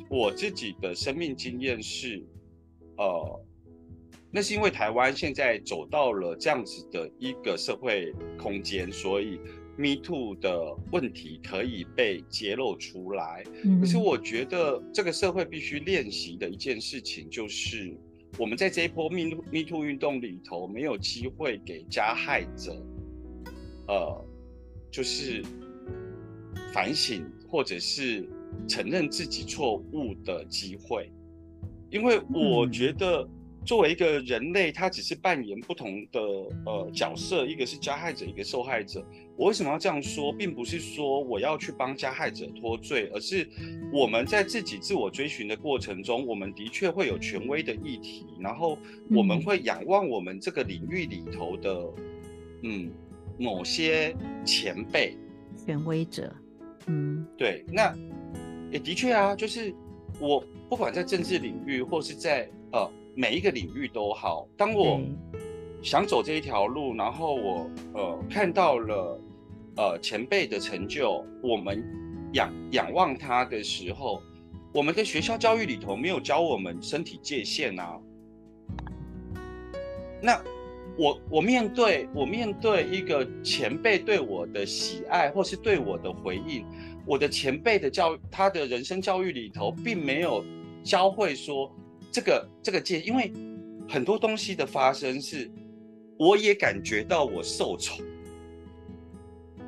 [0.09, 2.25] 我自己的生命经验是，
[2.95, 3.45] 呃。
[4.31, 9.39] 那是因为台湾现在走到了这样子的一个社会空间，所以
[9.75, 13.43] Me Too 的问题可以被揭露出来。
[13.81, 17.91] 可是我觉得这个社会必须练习的一件事情，就是
[18.37, 22.85] 我们在这一波 Me Me Too 运动里头，没有机会给加害者，
[23.87, 24.25] 呃，
[24.91, 25.43] 就是
[26.71, 28.29] 反省或者是
[28.67, 31.11] 承认自己错误的机会，
[31.89, 33.27] 因为我觉得。
[33.69, 36.19] 作为一个人类，他只是扮演不同的
[36.65, 39.05] 呃角色，一个是加害者，一个受害者。
[39.37, 43.47] 我为什么要这样说，并不是说我要去帮加害者脱罪，而是
[43.93, 48.75] 我们在自己自我追寻的过程中，我们的确会有权威的议题，然后
[49.11, 51.93] 我们会仰望我们这个领域里头的
[52.63, 52.91] 嗯
[53.37, 55.15] 某些前辈、
[55.63, 56.35] 权威者。
[56.87, 57.95] 嗯，对，那
[58.71, 59.71] 也的确啊，就是
[60.19, 62.91] 我不管在政治领域或是在呃。
[63.19, 64.47] 每一个领域都好。
[64.55, 65.01] 当我
[65.83, 69.21] 想走这一条路，然后我呃看到了
[69.75, 71.83] 呃前辈的成就，我们
[72.31, 74.23] 仰仰望他的时候，
[74.73, 77.99] 我们的学校教育里头没有教我们身体界限啊。
[80.21, 80.41] 那
[80.97, 86.65] 我我面对我面对一个前辈对我的喜爱，或是对我的回应，
[87.05, 90.41] 我的前辈的教他的人生教育里头，并没有
[90.85, 91.69] 教会说。
[92.11, 93.31] 这个这个界，因为
[93.87, 95.49] 很多东西的发生是，
[96.17, 98.03] 我也感觉到我受宠。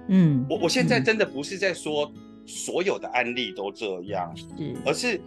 [0.07, 2.11] 嗯，我我现在真的不是在说
[2.45, 4.45] 所有的案例都这样，是，
[4.85, 5.21] 而是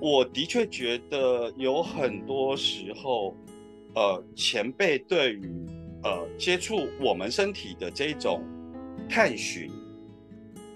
[0.00, 3.36] 我的确觉得有很多时候，
[3.94, 5.48] 呃，前辈对于
[6.02, 8.42] 呃接触我们身体的这种
[9.08, 9.70] 探寻，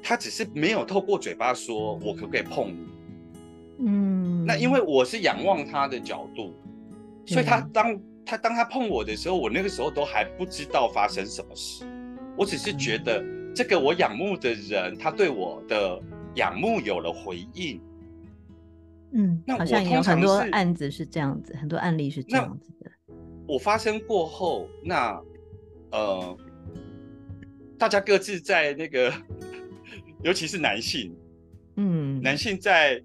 [0.02, 2.86] 他只是没有透过嘴巴说，我可不可以碰你？
[3.80, 6.54] 嗯，那因为我是仰望他的角度，
[7.26, 11.84] 所以他当他当他碰我的时候，我那个时候都还不知道发生什么事，
[12.34, 13.22] 我只是觉得
[13.54, 16.00] 这个我仰慕的人，他对我的
[16.36, 17.78] 仰慕有了回应。
[19.12, 22.90] 嗯，那我好像有很多案子是这样子，很多案例是这样子的。
[23.46, 25.20] 我发生过后，那
[25.90, 26.38] 呃，
[27.76, 29.12] 大家各自在那个，
[30.24, 31.14] 尤其是男性，
[31.76, 32.98] 嗯，男性在。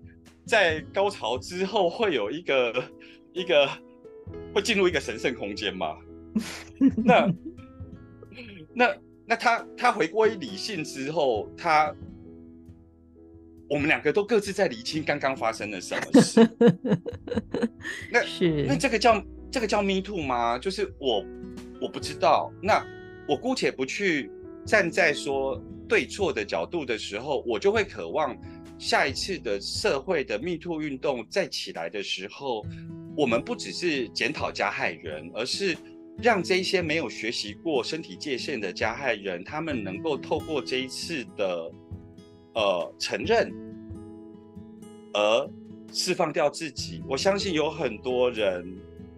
[0.46, 2.84] 在高潮之后会有一个
[3.34, 3.70] 一个
[4.54, 5.98] 会进入一个神圣空间嘛？
[7.04, 7.34] 那
[8.74, 11.94] 那那他他回归理性之后，他
[13.70, 16.50] 我们两个都各自在理清刚刚发生了什么事。
[18.12, 20.58] 那是那这个叫这个叫 Me Too 吗？
[20.60, 21.24] 就是我
[21.82, 22.52] 我不知道。
[22.62, 22.86] 那
[23.28, 24.30] 我姑且不去
[24.66, 28.36] 站在说对错的角度的时候，我就会渴望。
[28.78, 32.66] 下一次的社会的 Me Too 运动再起来的时候，
[33.16, 35.78] 我们不只是检讨加害人，而是
[36.22, 41.72] 让这些没有学习过身体界限的加害人，他们能够透过这一次的
[42.56, 43.52] 呃承认，
[45.14, 45.50] 而
[45.92, 47.02] 释放掉自己。
[47.08, 48.66] 我相信有很多人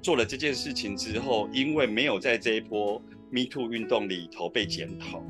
[0.01, 5.25] 做了这件事情之后，因为没有在这一波 Me Too 运动里头被检讨。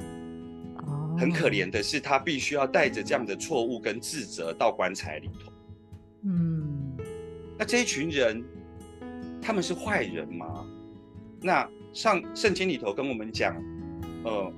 [1.18, 5.52] 很可怜的是，他必须要带着这样的错误跟自责到棺材里头。
[6.24, 6.98] 嗯，
[7.58, 8.44] 那这一群人，
[9.42, 10.66] 他们是坏人吗？
[11.42, 13.56] 那上圣经里头跟我们讲，
[14.24, 14.52] 呃，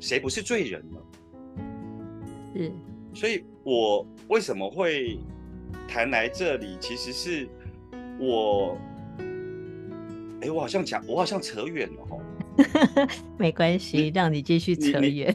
[0.00, 0.98] 谁不是罪人呢？
[2.54, 2.72] 是，
[3.14, 5.18] 所以我为什么会
[5.86, 6.76] 谈来这里？
[6.80, 7.48] 其实是
[8.18, 8.76] 我，
[10.40, 12.20] 哎，我好像讲，我好像扯远了哦。
[13.38, 15.34] 没关系，让你继续扯远。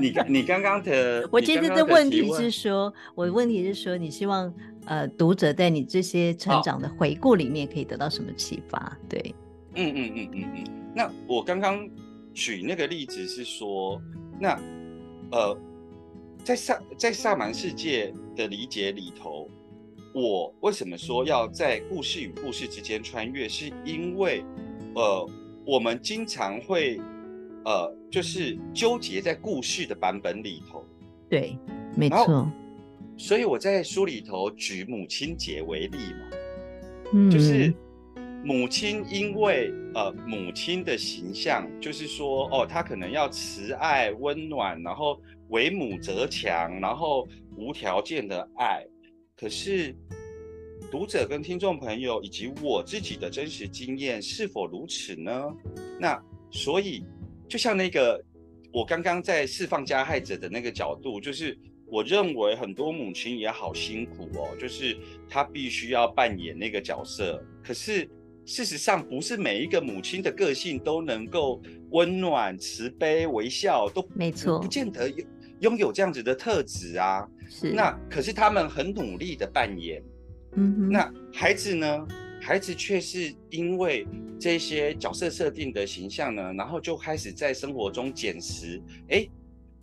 [0.00, 4.52] 你你刚刚的， 我其实的问题是说，我的问题是说，你希望
[4.86, 8.96] 呃读者在你这些成长的回顾里面可以得到什么启发？
[9.08, 9.34] 对，
[9.74, 10.64] 嗯嗯嗯嗯嗯。
[10.94, 11.88] 那我刚刚
[12.32, 14.00] 举那个例子是说，
[14.40, 14.60] 那
[15.30, 15.56] 呃，
[16.42, 19.48] 在萨在萨满世界的理解里头，
[20.12, 23.48] 我为什么说要在故事与故事之间穿越？
[23.48, 24.44] 是因为，
[24.94, 25.28] 呃，
[25.64, 27.00] 我们经常会，
[27.64, 30.84] 呃，就是纠结在故事的版本里头。
[31.28, 31.58] 对，
[31.96, 32.50] 没错。
[33.16, 36.36] 所以我在书里头举母亲节为例嘛，
[37.12, 37.72] 嗯，就是。
[38.46, 48.84] 母亲因为呃母亲的形象，就是说哦，她可能要慈爱温暖，然后为母则强，然后无条件的爱。
[49.34, 49.96] 可是
[50.90, 55.54] 读者跟听众朋友以及我自己的真实经验是否如此呢？
[56.00, 57.04] 那所以
[57.48, 58.22] 就像那个
[58.72, 64.96] 我刚刚在释放加害者的那个角度，就是我认为很多母亲也好辛苦哦，就是
[65.28, 68.08] 她必须要扮演那个角色，可是。
[68.46, 71.62] 事实上，不是每一个母亲的个性都能够
[71.92, 75.26] 温暖、慈悲、微笑，都没错，不见得拥
[75.60, 77.26] 拥有这样子的特质啊。
[77.48, 80.02] 是，那可是他们很努力的扮演。
[80.54, 82.06] 那孩子呢？
[82.40, 84.06] 孩子却是因为
[84.38, 88.82] 这些角色设定的形象呢，然后就开始在生活中捡拾。
[89.08, 89.26] 哎，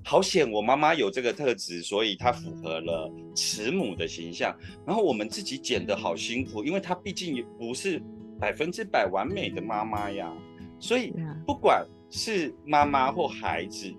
[0.04, 4.56] 好险，我妈妈有这个特质，所以她符合了慈母的形象。
[4.86, 8.02] 然后我们自己捡的好辛苦，因为她毕竟也不是。
[8.40, 10.34] 百分之百完美的妈妈呀，
[10.80, 11.14] 所以
[11.46, 13.94] 不管是妈妈或孩子，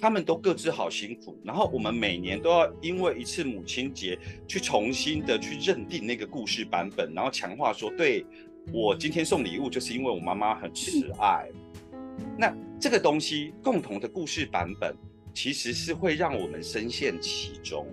[0.00, 1.38] 他们都各自好辛苦。
[1.44, 8.24] 然后我们每年都要因为一次母亲节去重新的去认定那个故事版本，然后强化说，对，
[8.72, 11.48] 我今天送礼物就是因为我妈妈很慈爱。
[12.38, 14.94] 那这个东西共同的故事版本，
[15.34, 17.86] 其实是会让我们深陷其中。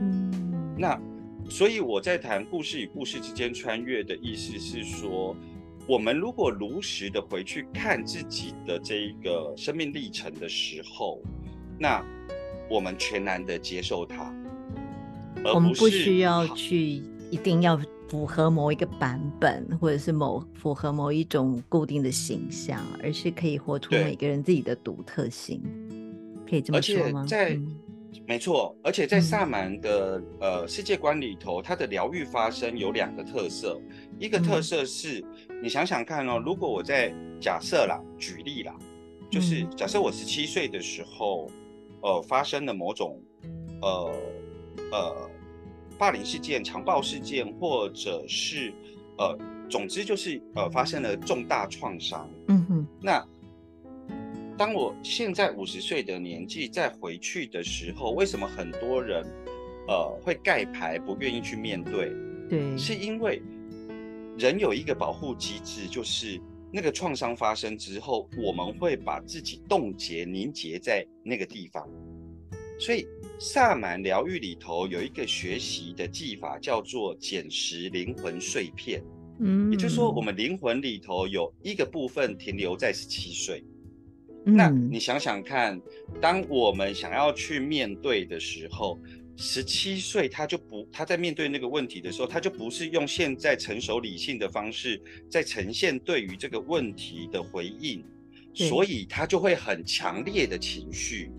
[0.00, 1.00] 嗯，那。
[1.48, 5.36] 所以我在谈故事与故事之间穿越的意思是说，
[5.86, 11.22] 我们如果如实的回去看自己的这一个生命历程的时候，
[11.78, 12.04] 那
[12.68, 14.34] 我们全然的接受它，
[15.44, 25.62] 而我们不需要去一定要符合某一个版本，或者是某符合某一种固定的形象，而是可以活出每个人自己的独特性，
[26.48, 27.24] 可以这么说吗？
[27.26, 27.76] 在嗯。
[28.26, 33.78] 没错，而且在萨满的、嗯、呃世界观里头，它的疗愈发生有两个特色，
[34.18, 38.74] 一个特色是，嗯、你想想看哦，如果我在假设啦，举例啦，
[39.30, 41.48] 就是假设我十七岁的时候，
[42.06, 43.20] 呃，发生了某种
[43.82, 44.14] 呃
[44.92, 45.30] 呃
[45.98, 48.72] 霸凌事件、强暴事件，或者是
[49.18, 49.36] 呃，
[49.68, 53.26] 总之就是呃发生了重大创伤，嗯哼，那。
[54.58, 59.22] 当我现在五十岁的年纪再回去的时候，为什么很多人，
[59.86, 62.10] 呃，会盖牌不愿意去面对？
[62.48, 63.42] 对，是因为
[64.38, 66.40] 人有一个保护机制，就是
[66.76, 71.88] 那个创伤发生之后，我们会把自己冻结凝结在那个地方。
[72.78, 73.06] 所以
[73.38, 79.02] 萨满疗愈里头有一个学习的技法，叫做捡拾灵魂碎片。
[79.40, 83.64] 嗯，也就是说，我们灵魂里头有一个部分停留在十七岁。
[84.44, 85.80] 那你想想看，
[86.20, 88.98] 当我们想要去面对的时候，
[89.36, 98.02] 十七岁他就不，他在面对那个问题的时候，他就不是用现在成熟理性的方式在呈现对于这个问题的回应，
[98.54, 101.30] 所以他就会很强烈的情绪。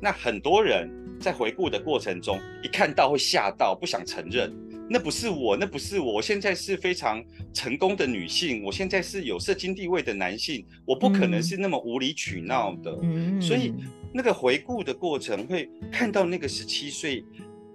[0.00, 0.88] 那很多人
[1.20, 4.67] 在回顾的过程中，一看到会吓到，不想承认。
[4.90, 6.14] 那不是我，那不是我。
[6.14, 7.22] 我现在是非常
[7.52, 12.98] 成功的女性，我现在是有社经地位的男性，我不可能是那么无理取闹的。
[13.02, 13.74] 嗯，所以
[14.12, 17.22] 那个回顾的过程会看到那个十七岁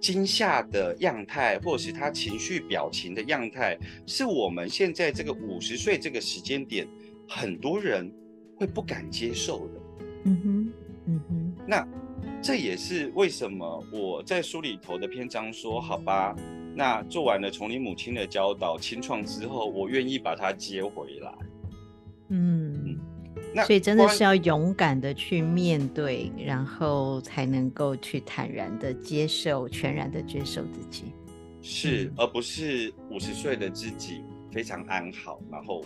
[0.00, 6.86] 惊吓的样态，或者是他情绪表情的样态，是我们现在这个五十岁这个时间点，
[7.28, 8.12] 很多人
[8.56, 9.80] 会不敢接受的。
[10.24, 10.72] 嗯哼，
[11.06, 11.88] 嗯哼，那
[12.42, 16.34] 这也是为什么我在书里头的篇章说，好吧。
[16.74, 21.32] 那做完了从你母亲的教导清创之后，我愿意把她接回来。
[22.30, 22.98] 嗯，
[23.54, 31.04] 那所以真的是要勇敢的去面对，然后才能够去坦然的接受，全然的接受自己。
[31.62, 35.84] 是，嗯、而不是五十岁的自己非常安好，然后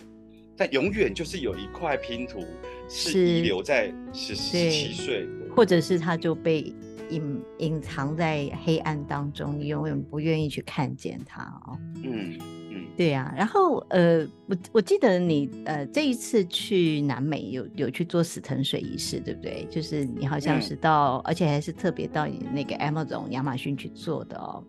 [0.57, 2.43] 但永远就是有一块拼图
[2.89, 6.73] 是遗留在十七岁，或者是他就被。
[7.09, 11.75] 隐隐藏在黑暗当中，你永远不愿意去看见他哦。
[12.03, 12.37] 嗯
[12.69, 13.33] 嗯，对呀、啊。
[13.35, 19.65] 然后呃，我我记得你呃这一次去南美有有去做死藤水仪式，对不对？
[19.71, 24.63] 就是你好像是到，嗯、而且还是特别到那个 Amazon 亚马逊去做的哦。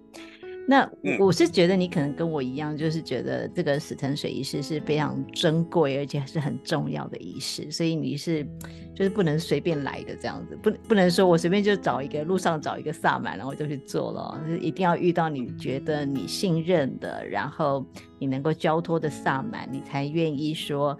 [0.70, 8.46] 那我是觉得你可能跟我一样，就是觉得这个死藤水仪式是非常珍贵，而且还是很重要的仪式，所以你是
[8.94, 17.84] 就是不能随便来的这样子，不不能说我随便就找一个路上找一个萨满，然后就去做了，就是一定要遇到你觉得你信任的，然后
[18.20, 20.96] 你能够交托的萨满，你才愿意说。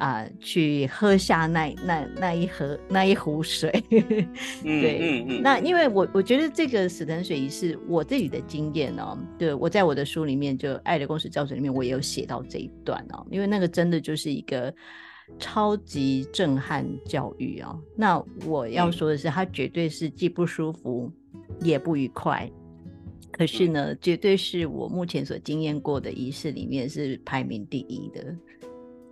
[0.00, 14.74] 啊、呃，去喝下那那那一盒那一壶水， 对，嗯嗯，那因为我我觉得这个死藤水仪式我自己的经验哦，对，我在我的书里面就《爱的共识教程》里面我也有写到这一段哦，因为那个真的就是一个
[15.38, 17.78] 超级震撼教育哦。
[17.94, 21.12] 那我要说的是，它绝对是既不舒服
[21.60, 22.50] 也不愉快，
[23.30, 28.34] 可是呢，绝对是我目前所经验过的仪式里面是排名第一的。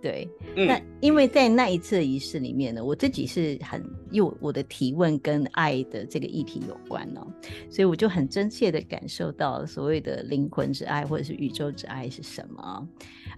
[0.01, 7.27] 对，那因为在那一次的仪式里面呢，我自己是很又我的提问跟爱的这个议题有关哦，
[7.69, 12.87] 所以我就很真切的感受到所谓的灵魂之爱或者是宇宙之爱是什么，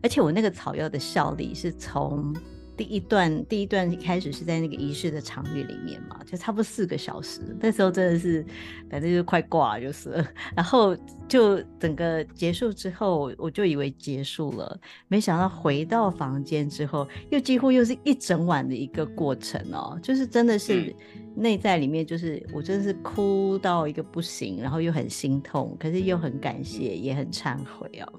[0.04, 2.34] 而且我那个草药的效力是从。
[2.82, 7.40] 第一段，第一段一开始是在那个仪式的场域里面嘛，就差不多四个小时。
[7.60, 8.44] 那时候真的是，
[8.90, 10.28] 反正就快挂了就是了。
[10.58, 20.00] 然后就整个结束之后，我就以为结束了，没想到回到房间之后，又几乎又是一整晚的一个过程哦。
[20.02, 20.92] 就是真的是
[21.36, 28.12] 内在里面，就是我真的是哭到一个不行，然后又很心痛，可是又很感谢，也很忏悔哦。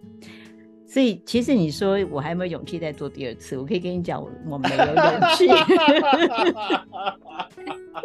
[0.93, 3.57] 所以，其实你说我还有没有勇气再做第二次？
[3.57, 4.95] 我可以跟你讲，我我没有勇
[5.38, 5.47] 气，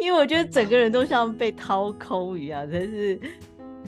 [0.00, 3.20] 因为我觉得整个人都像被掏空一样，真是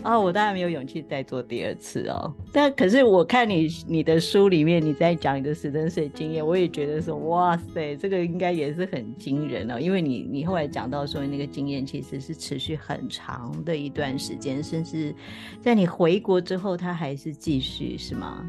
[0.02, 2.30] 啊、我当然没有勇气再做第二次哦。
[2.52, 9.80] 但可是我看你你的书里面你在讲你的死藤水经验，我也觉得说哇塞，这个应该也是很惊人哦。
[9.80, 15.14] 因为你你后来讲到说那个经验其实是持续很长的一段时间，甚至
[15.62, 18.48] 在你回国之后，它还是继续，是吗？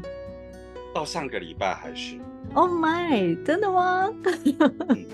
[0.94, 2.18] 到上个礼拜还是
[2.54, 4.12] ？Oh my，真的吗？
[4.24, 5.06] 嗯、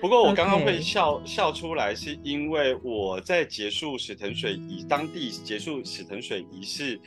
[0.00, 6.98] 不过我刚刚会 笑.笑出来，是因为我在结束史藤水仪当地结束史藤水仪式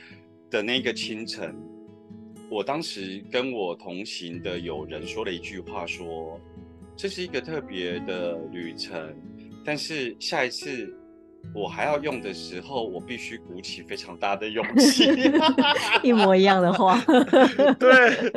[0.50, 1.54] 的那个清晨，
[2.48, 6.40] 我当时跟我同行的友人说了一句话说，说
[6.96, 9.14] 这是一个特别的旅程，
[9.64, 10.96] 但是下一次。
[11.52, 15.10] 我还要用的时候，我必须鼓起非常大的勇 气。
[16.02, 17.02] 一模一样的话。
[17.78, 18.32] 对。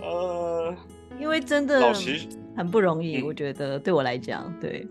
[0.00, 0.74] 呃，
[1.20, 4.86] 因为真的，老实很不容易，我觉得对我来讲，对。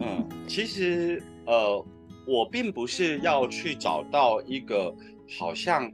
[0.00, 1.84] 嗯，其实呃，
[2.26, 4.92] 我并不是要去找到一个
[5.38, 5.88] 好像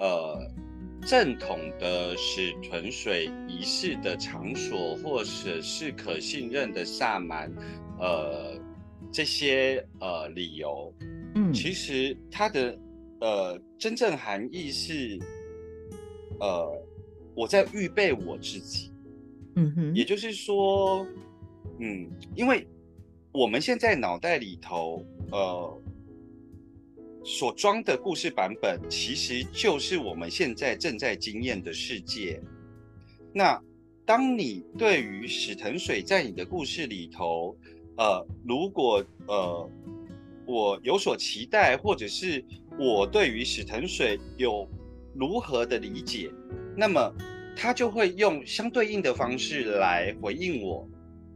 [0.00, 0.36] 呃
[1.02, 7.48] 正统的使存水仪式的场所，或者是可信任的萨满，
[8.00, 8.58] 呃。
[9.16, 10.92] 这些呃理由，
[11.34, 12.78] 嗯，其实它的
[13.18, 15.18] 呃真正含义是，
[16.38, 16.70] 呃，
[17.34, 18.92] 我在预备我自己，
[19.54, 21.06] 嗯哼，也就是说，
[21.80, 22.68] 嗯，因为
[23.32, 25.02] 我们现在脑袋里头
[25.32, 25.82] 呃
[27.24, 32.38] 所装的故事版本，其实就是我们现在正在经验的世界。
[33.32, 33.58] 那
[34.04, 37.56] 当你对于史藤水在你的故事里头，
[37.96, 39.70] 呃，如果呃
[40.46, 42.44] 我有所期待，或者是
[42.78, 44.68] 我对于史藤水有
[45.14, 46.30] 如何的理解，
[46.76, 47.12] 那么
[47.56, 50.86] 他就会用相对应的方式来回应我，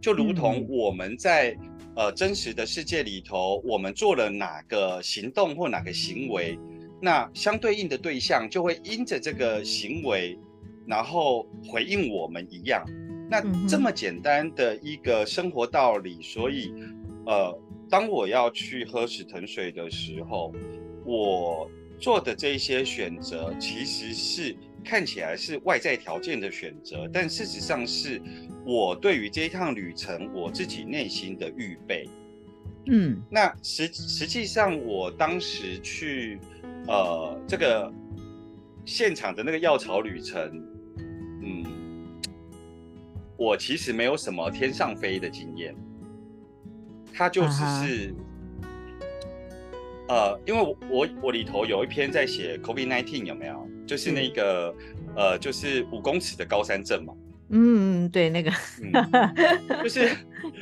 [0.01, 6.59] 就如同我们在、嗯、呃真实的世界里头，我们做了哪个行动或哪个行为，
[7.01, 10.39] 那相对应的对象就会因着这个行为，
[10.87, 12.85] 然后回应我们一样。
[13.31, 16.75] 那这么简单的一个生活道理，所以，
[17.27, 17.57] 呃，
[17.89, 20.53] 当我要去喝死藤水的时候，
[21.05, 21.71] 我
[22.01, 28.21] 做的这些选择，其实是看起来是外在条件的选择，但事实上是
[28.67, 32.09] 我对于这一趟旅程我自己内心的预备。
[32.87, 36.41] 嗯，那实实际上我当时去，
[36.89, 37.93] 呃，这个
[38.85, 40.67] 现场的那个药草旅程。
[43.41, 45.75] 我其实没有什么天上飞的经验，
[47.11, 48.15] 它就只是，
[50.09, 53.67] 呃，因为我我我里头有一篇在写 COVID-19 有没有？
[53.87, 54.75] 就是那个、
[55.07, 57.15] 嗯、呃，就是五公尺的高山症嘛。
[57.49, 58.93] 嗯，对，那个，嗯、
[59.83, 60.11] 就是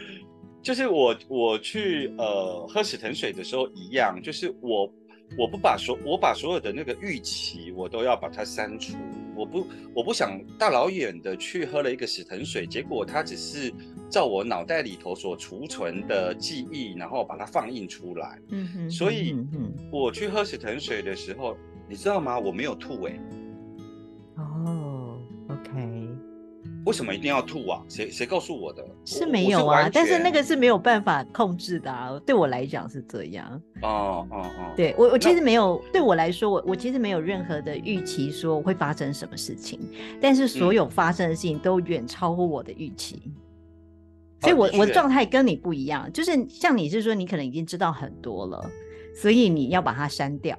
[0.63, 4.89] 就是我我去呃喝死藤水的时候一样，就是我
[5.37, 8.97] 我不把所我把所有的那个预期我都要把它删除。
[9.39, 13.73] 我不我不想大老远的去喝了一个死藤水，结果它只是
[14.11, 18.39] 照我脑袋里头所储存的记忆，然后把它放映出来。
[18.49, 19.37] 嗯哼，所以
[19.93, 21.57] 我去喝死藤水的时候，
[21.89, 22.37] 你知道吗？
[22.39, 23.21] 我没有吐哎、欸。
[26.85, 27.83] 为什么一定要吐啊？
[27.89, 28.83] 谁谁告诉我的？
[29.05, 32.19] 是没有啊，是但是那个是没有办法控制的啊。
[32.25, 33.61] 对我来讲是这样。
[33.83, 39.79] 哦哦哦，对我我其实没有，对我来说，我我其实没有任何的预期说会发生什么事情，
[40.21, 43.23] 但是所有发生的事情都远超乎我的预期。
[43.27, 43.35] 嗯、
[44.41, 48.71] 所以我，我的状态跟你不一样，就是像你是说你可能已经知道很多了，
[49.15, 50.57] 所以你要把它删掉。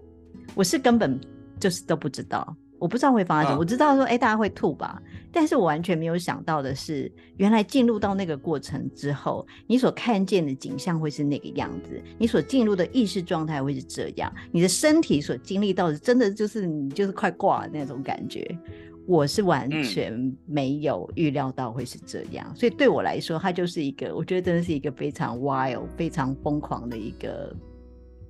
[0.53, 1.19] 我是根本
[1.59, 2.55] 就是都不知道。
[2.79, 5.01] 我不知道会发生什么，啊、我知道说，哎、欸，大家会吐吧，
[5.31, 18.57] 但是我完全没有想到的是，原来进入到那个过程之后，你所看见的景象会是那个样子，你所进入的意识状态会是这样，你的身体所经历到的，真的就是你就是快挂的那种感觉，
[19.05, 27.55] 我是完全没有预料到会是这样，嗯、所以对我来说，它就是一个，我觉得真的是一个非常 wild、非常疯狂的一个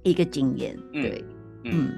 [0.03, 0.75] 一个经验。
[0.91, 1.23] 对，
[1.65, 1.93] 嗯，嗯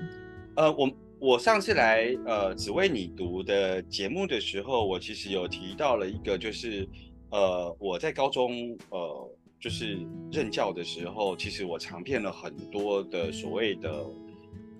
[0.56, 0.89] 呃，我。
[1.22, 6.88] 我上次来呃只为你读的节目的时候，我其实有提到了一个，就是
[7.30, 9.99] 呃我在高中呃就是
[10.32, 14.03] 任教的时候，其实我尝遍了很多的所谓的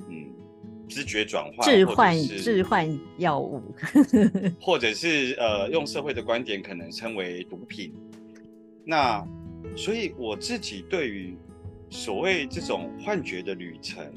[0.09, 0.33] 嗯
[0.89, 3.61] 知觉转换、置换置换药物，
[4.59, 7.93] 或者是呃用社会的观点可能称为毒品。
[8.83, 9.23] 那
[9.77, 11.37] 所以我自己对于
[11.91, 14.11] 所谓这种幻觉的旅程。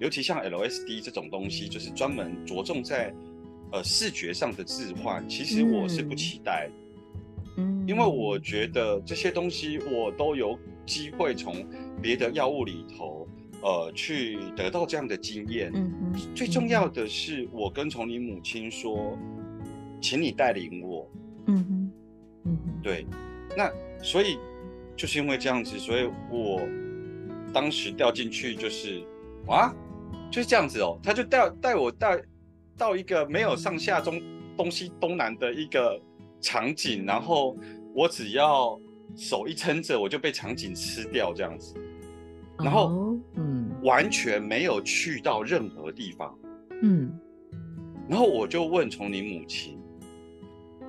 [0.00, 3.14] 尤其像 LSD 这种东西，就是专门着重在
[3.70, 6.70] 呃视觉上的置换，其实我是不期待，
[7.58, 11.54] 嗯，因为我觉得这些东西我都有机会从
[12.00, 13.28] 别的药物里头
[13.62, 19.18] 呃去得到这样的经验，嗯嗯，最重要的是我跟从你母亲说，
[20.00, 21.06] 请你带领我，
[21.46, 21.92] 嗯嗯
[22.46, 23.06] 嗯，对，
[23.54, 23.70] 那
[24.02, 24.38] 所以
[24.96, 26.62] 就是因为这样子，所以我
[27.52, 29.02] 当时掉进去就是
[29.46, 29.70] 啊。
[30.30, 32.22] 就是这样子哦，他就带带我带
[32.78, 34.22] 到一个没有上下中
[34.56, 36.00] 东西东南的一个
[36.40, 37.56] 场景，然后
[37.94, 38.80] 我只要
[39.16, 41.74] 手一撑着，我就被场景吃掉这样子，
[42.58, 46.38] 然后嗯，完全没有去到任何地方，
[46.82, 47.12] 嗯，
[48.08, 49.78] 然后我就问从你母亲，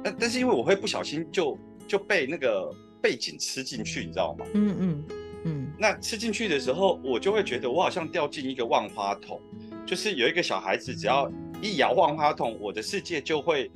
[0.04, 2.72] 但但是因为我会不小心就就被那个
[3.02, 4.46] 背景吃进去，你知道吗？
[4.54, 5.04] 嗯嗯。
[5.44, 9.42] 嗯，那吃进去的时候，我就会觉得我好像掉进一个万花筒，
[9.86, 11.32] 就是有一个小孩子只要
[11.62, 13.72] 一摇万花筒，我的世界就会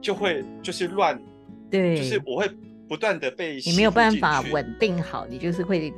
[0.00, 1.18] 就会就是乱，
[1.70, 2.50] 对，就是我会
[2.86, 5.90] 不断的被你没有办法稳定好，你就是会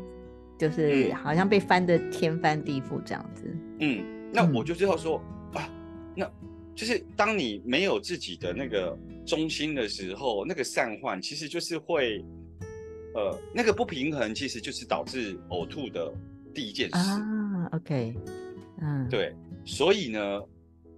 [0.56, 3.44] 就是好像被翻的天翻地覆这样子。
[3.80, 5.20] 嗯，那我就知道说、
[5.54, 5.70] 嗯、啊，
[6.14, 6.30] 那
[6.76, 8.96] 就是当你没有自己的那个
[9.26, 12.24] 中心的时候，那个散换其实就是会。
[13.18, 16.12] 呃，那个不平衡其实就是导致呕吐的
[16.54, 17.68] 第一件事啊。
[17.72, 18.14] OK，
[18.80, 20.40] 嗯，对，所以呢，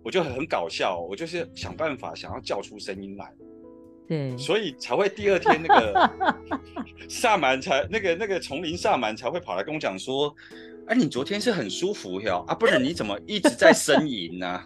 [0.02, 3.32] 我就很搞笑，我就是想办法想要叫出声音来，
[4.06, 6.10] 对，所以才会第二天那个
[7.08, 10.34] 萨满才那个那个丛林萨满才会跑来跟我讲说。
[10.87, 14.61] 哎、啊，你昨天是很舒服哟啊，不然你怎么一直在呻吟呢？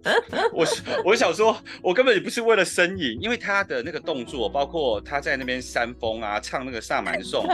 [0.52, 0.66] 我
[1.06, 7.46] 我想说，我根本也不是为了呻吟，因为他的那个动作，包括他在那边扇风啊，唱那个萨满颂，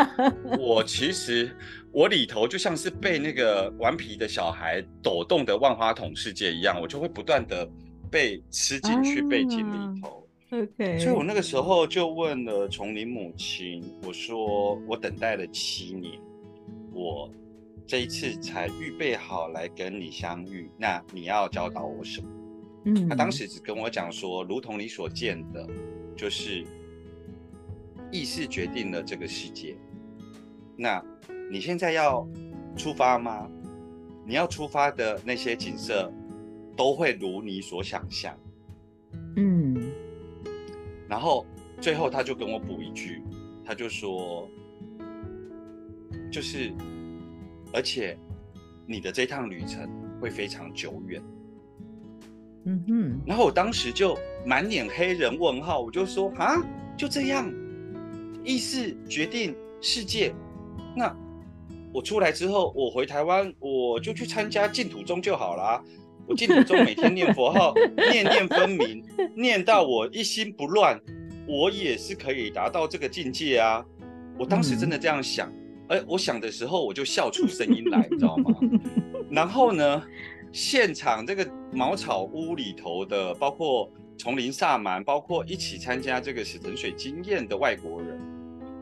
[0.58, 1.56] 我其实
[1.92, 7.68] 我里头就像是被那个顽皮的小孩抖动的万花筒世界一样，我就会不断的
[8.10, 10.26] 被吃进去背景里头。
[10.50, 16.12] OK，所以我那个时候就问了丛林母亲，我说我等待了七年，
[16.92, 17.30] 我。
[17.86, 22.28] 这一次才预备好来跟你相遇，那你要教导我什么？
[22.84, 25.64] 嗯，他当时只跟我讲说，如同你所见的，
[26.16, 26.66] 就是
[28.10, 29.76] 意识决定了这个世界。
[30.76, 31.00] 那
[31.48, 32.26] 你现在要
[32.76, 33.48] 出发吗？
[34.24, 36.12] 你要出发的那些景色
[36.76, 38.36] 都会如你所想象。
[39.36, 39.76] 嗯，
[41.08, 41.46] 然后
[41.80, 43.22] 最后他就跟我补一句，
[43.64, 44.50] 他就说，
[46.32, 46.72] 就是。
[47.76, 48.16] 而且，
[48.86, 49.86] 你的这趟旅程
[50.18, 51.22] 会非常久远。
[52.64, 53.20] 嗯哼。
[53.26, 54.16] 然后我当时就
[54.46, 56.56] 满脸黑人问号，我就说啊，
[56.96, 57.52] 就这样，
[58.42, 60.34] 意识决定世界。
[60.96, 61.14] 那
[61.92, 65.84] 我出来之后，我回台湾，我就去参加净土宗就好啦。
[66.26, 67.74] 我净土宗每天念佛号，
[68.10, 69.04] 念念分明，
[69.36, 70.98] 念到我一心不乱，
[71.46, 73.84] 我也是可以达到这个境界啊。
[74.38, 75.52] 我当时真的这样想。
[75.88, 78.54] 哎，我想的时候我就笑出声音来，你知道吗？
[79.30, 80.02] 然后呢，
[80.52, 88.20] 现场这个茅草屋里头的，包括丛林萨满，包括一起参加这个死藤水经验的外国人，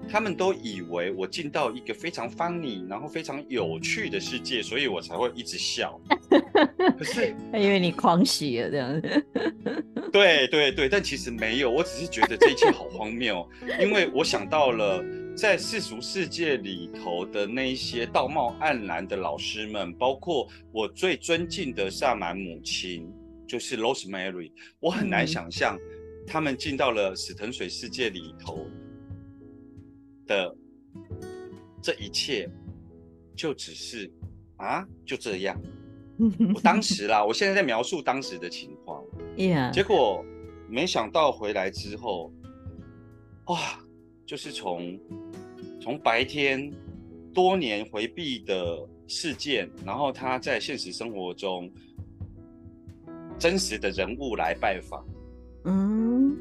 [0.09, 6.01] 他们都以为我进到一个非常 funny，然后非常有趣的世界，所以我才会一直笑。
[6.99, 9.27] 可是 因为你狂喜了这样子。
[10.13, 13.47] 对对对，但其实没有，我只是觉得这一切好荒谬，
[13.81, 15.05] 因为我想到了
[15.37, 23.13] 在世俗世界里头的那一些道貌岸然的老师们，包括我最尊敬的萨满母亲。
[23.47, 25.79] 就是 Rosemary，我很难想象
[26.27, 28.67] 他们进到了死藤水世界里头
[30.27, 30.57] 的
[31.83, 32.51] 这一切，
[33.37, 34.11] 就只是
[34.57, 35.61] 啊，就这样。
[36.55, 39.05] 我当时啦，我现在在描述当时的情况。
[39.71, 40.25] 结果
[40.67, 42.33] 没想到回来之后，
[43.49, 43.79] 哇，
[44.27, 44.99] 就是从
[45.81, 46.73] 从白天
[47.33, 51.71] 多年回避的事件，然后他在现实生活中。
[53.37, 55.05] 真实的人物来拜访，
[55.65, 56.37] 嗯，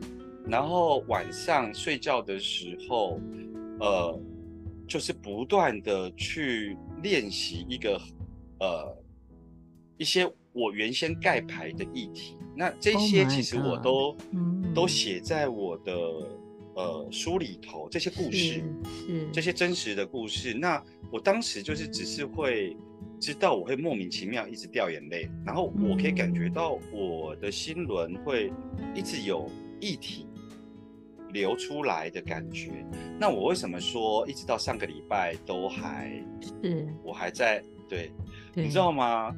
[0.45, 3.19] 然后晚上睡觉的时候，
[3.79, 4.19] 呃，
[4.87, 7.99] 就是不断的去练习一个，
[8.59, 8.95] 呃，
[9.97, 12.37] 一些我原先盖牌的议题。
[12.55, 15.93] 那这些其实我都、oh 嗯、都写在我的
[16.75, 18.63] 呃书里头，这些故事，
[19.07, 20.53] 嗯这些真实的故事。
[20.53, 22.75] 那我当时就是只是会。
[23.19, 28.51] 知道我会莫名其妙一直掉眼泪，然后我可以感觉到我的心轮会
[28.93, 29.49] 一直有
[29.79, 30.27] 液体
[31.31, 32.85] 流出来的感觉。
[33.17, 36.11] 那我为什么说一直到上个礼拜都还
[36.41, 38.11] 是我还在对，
[38.53, 39.33] 对，你知道吗？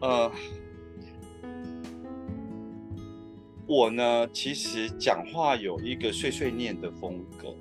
[0.00, 0.32] 呃，
[3.72, 7.56] 我呢其实讲话有一个碎碎念的风格。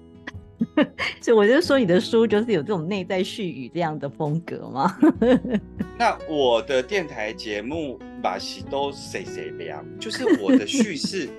[1.22, 4.96] 所以我就说你的书就是有这种内在絮语这样的风格吗？
[5.98, 11.30] 那我的电台节目把戏都谁谁凉，就是我的 叙事，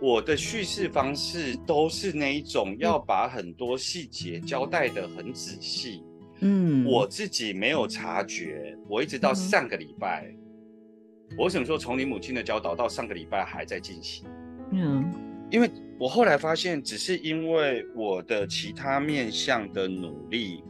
[0.00, 6.02] 我的叙事方式都是那一种要把很多细节交代的很仔细。
[6.40, 10.39] 嗯，我自己没有察觉，我一直到上个礼拜，嗯、
[11.36, 14.26] 我想说从你母亲的教导到上个礼拜还在进行。
[14.72, 15.12] 嗯。
[15.50, 15.68] 因为
[15.98, 20.62] 我后来发现，只是因为我的其他面向的努力，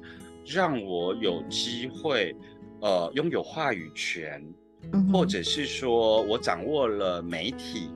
[0.46, 2.34] 让我有机会，
[2.80, 4.42] 呃，拥有话语权，
[5.12, 7.90] 或者是说我掌握了媒体，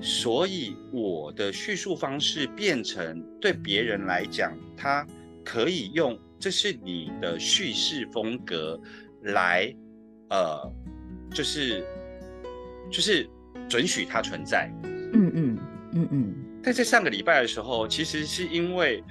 [0.00, 5.04] 所以我的叙述方式变成对别人来讲，他
[5.44, 8.80] 可以用这是你的叙事风格
[9.22, 9.74] 来，
[10.30, 10.72] 呃，
[11.34, 11.84] 就是
[12.90, 13.28] 就是
[13.68, 14.70] 准许它存在。
[15.12, 15.58] 嗯嗯。
[15.94, 19.02] 嗯嗯，但在上个礼拜的时候，其实是因为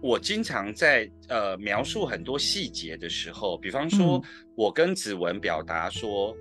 [0.00, 4.20] 我经常在呃描述很多细节的时候，比方说
[4.56, 6.36] 我跟子文表达说，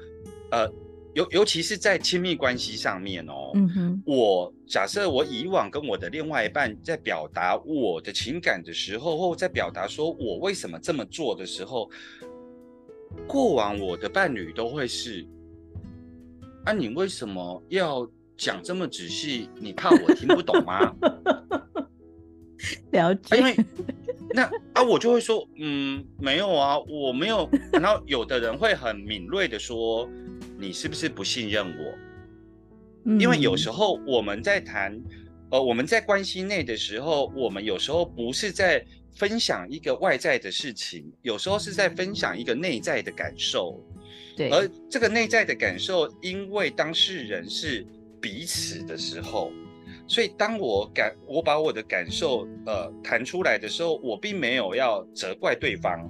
[0.50, 0.68] 呃，
[1.14, 11.88] 尤尤其是在亲密关系上面哦，嗯哼，我假设我以往跟我的另外一半在表达我的情感的时候，或在表达说我为什么这么做的时候，
[13.28, 15.24] 过往我的伴侣都会是，
[16.66, 18.10] 啊，你为什么要？
[18.36, 20.92] 讲这么仔细，你怕我听不懂吗？
[22.92, 23.36] 了解。
[23.36, 23.56] 啊、因为
[24.32, 24.44] 那
[24.74, 27.48] 啊，我就会说，嗯，没有啊，我没有。
[27.72, 30.10] 然后有的人会很敏锐的说，
[30.58, 31.94] 你是不是不信任我？
[33.06, 35.00] 嗯、因为有时候我们在谈，
[35.52, 38.84] 呃，我们在关系内的时候，我们有时候不是在
[39.16, 43.80] 分享一个外在的事情，有时候是在分享一个内在的感受。
[44.36, 44.50] 对。
[44.50, 47.86] 而这个内在的感受，因为当事人是。
[48.24, 49.52] 彼此的时候，
[50.08, 56.10] 所以当我感我把我的感受呃谈出来的时候，我并没有要责怪对方，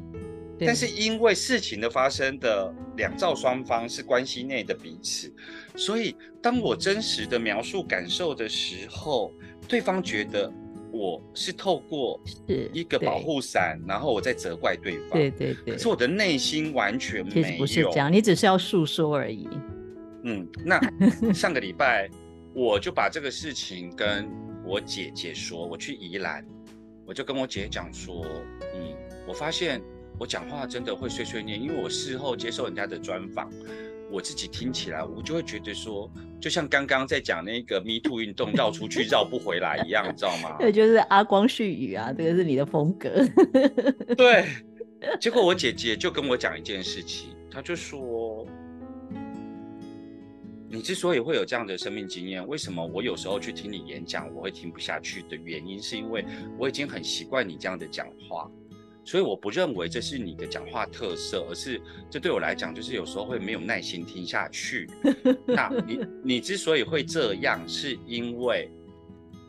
[0.59, 5.34] 对，但是因为事情的发生的两造双方是关系内的彼此，
[5.76, 9.34] 所以当我真实的描述感受的时候，
[9.67, 10.53] 对方觉得
[10.94, 12.22] 我是透过
[12.72, 19.50] 一个保护伞，然后我在责怪对方，对对对，可是我的内心完全没有，其实不是这样，你只是要诉说而已。
[20.24, 20.80] 嗯，那
[21.34, 22.08] 上个礼拜
[22.54, 24.30] 我就把这个事情跟
[24.64, 26.46] 我姐姐说，我去宜兰，
[27.08, 28.24] 我就跟我姐讲说，
[28.76, 28.96] 嗯，
[29.28, 29.82] 我发现
[30.20, 33.52] 我讲话真的会碎碎念，因为我事后接受人家的专访，
[34.14, 36.07] 我自己听起来我就会觉得说，
[36.39, 40.55] 就像刚刚在讲那个 Me Too 运动绕出去绕不回来一样，你知道吗？
[40.61, 43.09] 对，就是阿光絮语啊，这个是你的风格。
[44.16, 44.45] 对，
[45.20, 48.45] 结果我姐姐就跟我讲一件事情，她就说。
[50.70, 56.26] 你之所以会有这样的生命经验，为什么我有时候去听你演讲，我会听不下去的原因，是因为
[56.57, 58.49] 我已经很习惯你这样的讲话，
[59.06, 64.89] 所以我不认为这是你的讲话特色，而是这对我来讲就是有时候会没有耐心听下去。
[65.45, 68.72] 那你 你之所以会这样，是因为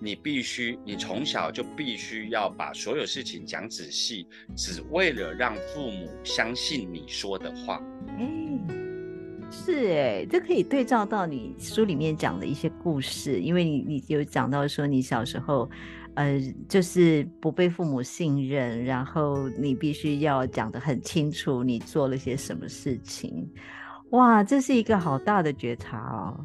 [0.01, 4.27] 你必须，你从小就必须要把所有事情讲仔细，
[4.57, 7.81] 只为了让父母相信你说的话。
[8.19, 8.59] 嗯，
[9.53, 15.71] 是哎，这可以对照到你书里面讲的一些故事，因为你你有讲到说你小时候。
[16.15, 23.49] 呃，就是不被父母信任，然后你必须要讲得很清楚，你做了些什么事情。
[24.11, 26.45] 哇，这是一个好大的觉察哦。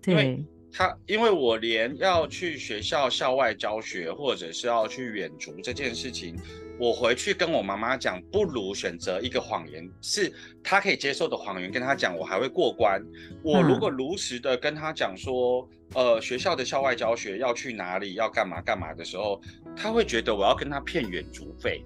[0.00, 6.36] 对，他，因为我连要去学校校外教学，或者是要去远足这件事情。
[6.78, 13.00] 我回去跟我妈妈讲，不如选择一个谎言，是她可以接受的谎言，跟她讲，我还会过关。
[13.42, 19.40] 我如果如实的跟她讲说，呃，学校的校外教学要去哪里，要干嘛干嘛的时候，
[19.76, 21.84] 她会觉得我要跟她骗远足费。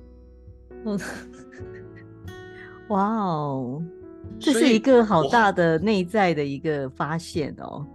[2.89, 3.83] 哇哦，
[4.41, 7.87] 这是一个好大的内在的一个发现哦。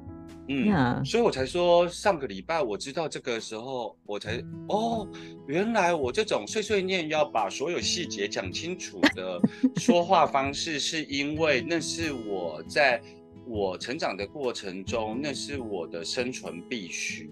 [0.48, 5.08] 嗯.所以我才说上个礼拜我知道这个时候，我才哦，
[5.48, 9.40] 原来我这种碎碎念要把所有细节讲清楚的
[9.78, 13.02] 说话方式，是因为那是我在
[13.48, 17.30] 我成长的过程中，那是我的生存必须，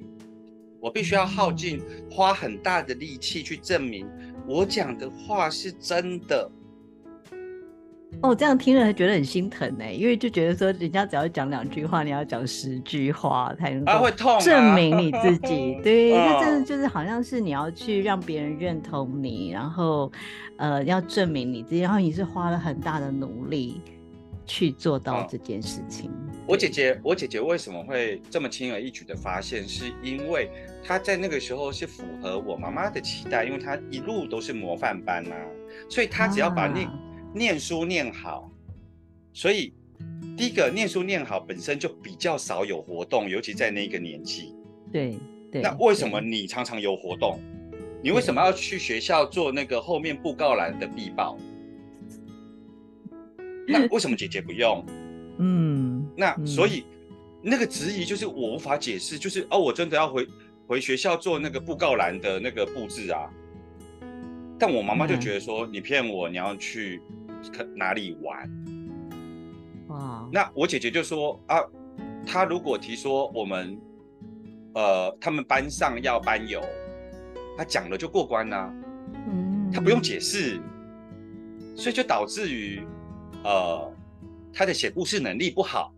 [0.79, 4.09] 我必须要耗尽花很大的力气去证明
[4.47, 6.49] 我讲的话是真的。
[8.21, 15.75] 哦，这样听了还觉得很心疼呢，因为就觉得说，人家只要讲两句话，你要讲十句话才能够证明你自己。
[15.79, 20.11] 啊、对，那真的就是好像是你要去让别人认同你，然后
[20.57, 23.81] 呃，要证明你自己，然后你是花了很大的努力
[24.45, 26.11] 去做到这件事情。
[26.11, 26.13] 哦、
[26.45, 29.67] 我姐姐，我姐姐为什么会这么轻而易举的发现？
[29.67, 30.51] 是因为
[30.83, 35.35] 她在那个时候是符合我妈妈的期待，因为她一路都是模范班啊，
[35.89, 36.81] 所以她只要把那。
[36.81, 36.93] 啊
[37.33, 38.51] 念书念好，
[39.31, 39.73] 所以
[40.35, 44.53] 第一个念书念好本身就比较少有活动，尤其在那个年纪。
[44.91, 45.17] 对
[45.49, 45.61] 对。
[45.61, 47.39] 那为什么你常常有活动？
[48.03, 51.37] 你为什么要去学校做那个后面布告栏的壁报？
[53.67, 54.83] 那为什么姐姐不用？
[55.39, 56.05] 嗯。
[56.17, 56.83] 那所以
[57.41, 60.27] 那个质疑就是我无法解释，就是哦，我真的要回
[60.67, 63.29] 回学校做那个布告栏的那个布置啊。
[64.59, 67.01] 但我妈妈就觉得说，你骗我，你要去。
[67.75, 68.49] 哪里玩？
[69.87, 70.29] 哇！
[70.31, 71.57] 那我姐姐就说啊，
[72.25, 73.77] 她如果提说我们，
[74.73, 76.61] 呃，他们班上要班游，
[77.57, 78.73] 她讲了就过关啦，
[79.27, 80.61] 嗯，她不用解释，
[81.75, 82.81] 所以就导致于，
[83.43, 83.93] 呃，
[84.53, 85.93] 她的写故事能力不好。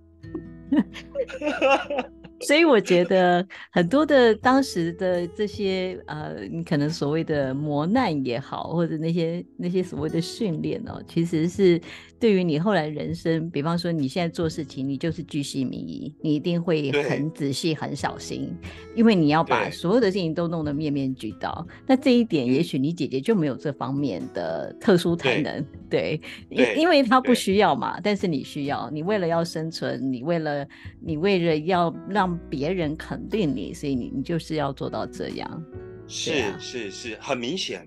[2.47, 11.81] 所以我觉得很多的当时的这些呃，你可能所谓的磨难也好，或者那些那些所谓的训练哦，其实是。
[12.23, 18.49] 对于你后来人生，比方说你现在做事情，你就是巨细靡遗，你一定会很仔细、很小心，
[18.95, 21.67] 因为你要把所有的事情都弄得面面俱到。
[21.85, 26.17] 那这一点，也许你姐姐就没有这方面的特殊才能，对，
[26.49, 30.65] 因因为她不需要嘛，但是你需要，你为了要生存，你为了
[31.01, 35.63] 你为了要让别人肯定你，所以你你就是要做到这样。
[36.07, 37.85] 是是是，很明显。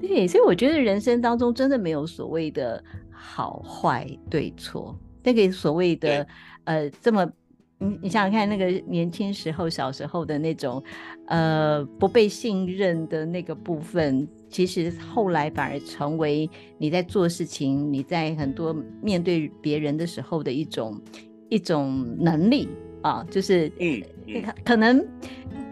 [0.00, 2.82] 对，所以我觉得人生当中真的没有所谓的。
[3.18, 6.26] 好坏对错，那个所谓的
[6.64, 7.28] 呃，这么
[7.78, 10.82] 你你想想看，那个年轻时候小时候的那种
[11.26, 16.48] 呃不被信任的那个部分，其实后来反而成为
[16.78, 21.00] 你在做事情，你在很多面对别人的时候的一种
[21.48, 22.68] 一种能力
[23.02, 24.02] 啊，就是嗯，
[24.64, 25.06] 可能。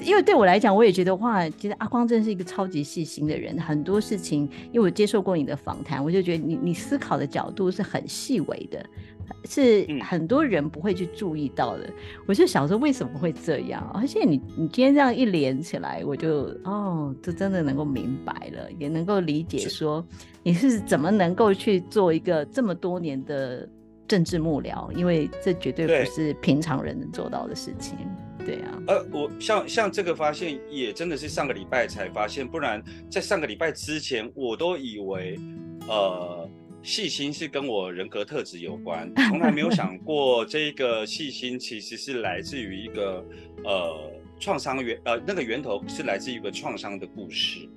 [0.03, 3.59] 因为对我来讲，我也觉得哇，其实阿光真是一个超级细心的人。
[3.59, 8.85] 很多事情，因为我接受过你的访谈，我就觉得你你思考的角度是很细微的，
[9.49, 11.85] 是很多人不会去注意到的。
[11.87, 11.95] 嗯、
[12.27, 13.91] 我就想说，为什么会这样？
[13.95, 20.07] 而且你你今天这样一连起来，我就哦，这真的能够明白了，也能够理解说
[20.43, 23.67] 你是怎么能够去做一个这么多年的
[24.07, 27.97] 政治幕僚，因为这绝对不是平常人能做到的事情。
[28.45, 32.81] 对啊，呃，我像像这个发现也真的是上个礼拜才发现，不然
[33.11, 35.37] 在上个礼拜之前，我都以为，
[35.89, 36.49] 呃，
[36.81, 43.25] 细心是跟我人格特质有关， 从来没有想过这个细心其实是来自于一个
[43.65, 47.69] 呃创伤源，呃那个源头是来自于一个创伤的故事。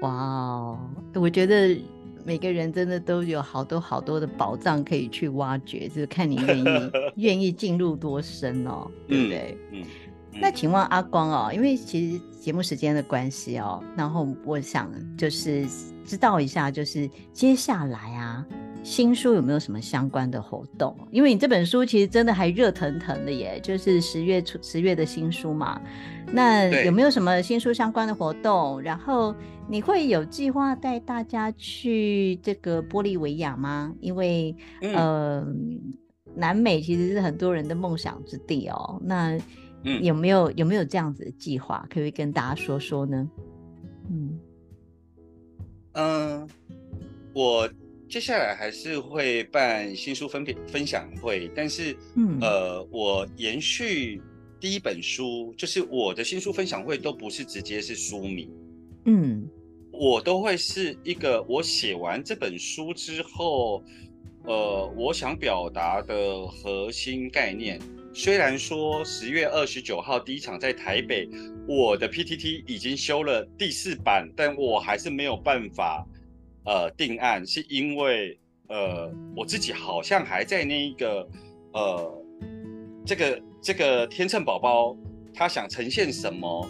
[0.00, 0.78] 哇哦，
[1.14, 1.78] 我觉得。
[2.24, 6.64] 每个人真的都有好多好多的宝藏可以去挖掘，就是看你愿意
[7.16, 9.58] 愿意进入多深哦，对不对？
[9.72, 9.82] 嗯，
[10.40, 15.66] 那请问阿光哦，因为其实节目时间的关系哦，然后我想就是
[16.04, 18.44] 知道一下，就是接下来啊，
[18.84, 20.96] 新书有没有什么相关的活动？
[21.10, 25.80] 因为你这本书其实真的还热腾腾的耶，就是十月初十月的新书嘛。
[26.32, 28.80] 那有没有什么新书相关的活动？
[28.80, 29.34] 然后
[29.68, 33.92] 你会有计划带大家去这个玻利维亚吗？
[34.00, 34.94] 因为嗯。
[34.94, 35.46] 呃
[36.36, 39.00] 南美其实是很多人的梦想之地哦。
[39.04, 39.38] 那
[40.02, 43.30] 有没有、嗯、有没有这样子的计划，可，可以跟大家说说呢？
[44.10, 44.40] 嗯
[45.92, 46.48] 嗯、呃，
[47.32, 47.70] 我
[48.14, 52.38] 接下来还是会办新书分分享会，但是嗯。
[52.40, 54.22] 呃，我延续
[54.60, 58.48] 第一本书，就是我的新书分享会都不是直接是书名，
[59.06, 59.50] 嗯，
[59.90, 63.82] 我都会是一个我写完这本书之后。
[64.46, 67.80] 呃，我想表达的核心概念，
[68.12, 71.26] 虽然说十月二十九号第一场在台北，
[71.66, 76.06] 我的 PTT 已经修了第四版，但我还是没有办法
[76.64, 78.38] 呃定案，是因为
[78.68, 81.28] 呃我自己好像还在那一个
[81.72, 82.24] 呃
[83.04, 84.96] 这个这个天秤宝宝
[85.34, 86.68] 他想呈现什么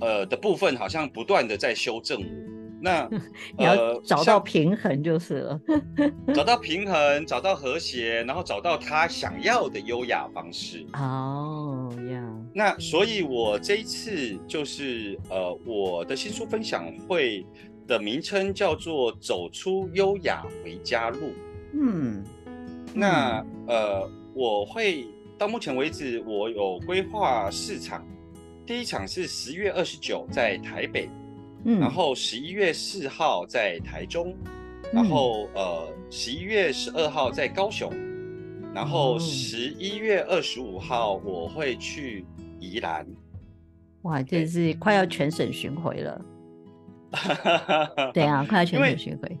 [0.00, 2.48] 呃的部分，好像不断的在修正我。
[2.80, 3.08] 那
[3.58, 5.60] 你要找到平衡就是了，
[5.96, 10.86] 呃、 找到平衡，找到和谐，然后找到他想要的优雅方式。
[10.92, 12.24] 哦呀，
[12.54, 17.44] 那所以，我这一次就是呃，我的新书分享会
[17.88, 21.18] 的名称叫做《走出优雅回家路》。
[21.72, 22.22] 嗯，
[22.94, 28.06] 那呃，我会到目前为止，我有规划四场，
[28.64, 31.08] 第一场是十月二十九在台北。
[31.64, 34.32] 嗯，然后十一月四号在台中，
[34.92, 37.92] 然后呃十一月十二号在高雄，
[38.72, 42.24] 然后十一月二十五号我会去
[42.60, 43.04] 宜兰。
[44.02, 46.24] 哇，这是快要全省巡回了。
[48.14, 49.38] 对啊，快要全省巡回。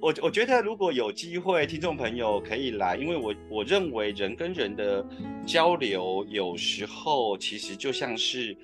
[0.00, 5.04] 我我觉得如果有机会，听众朋友可以来，因为我我认为人跟人的
[5.46, 8.56] 交流有时候其实就像是。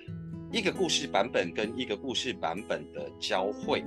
[0.52, 3.84] 一个故事版本跟一个故事版本的交汇，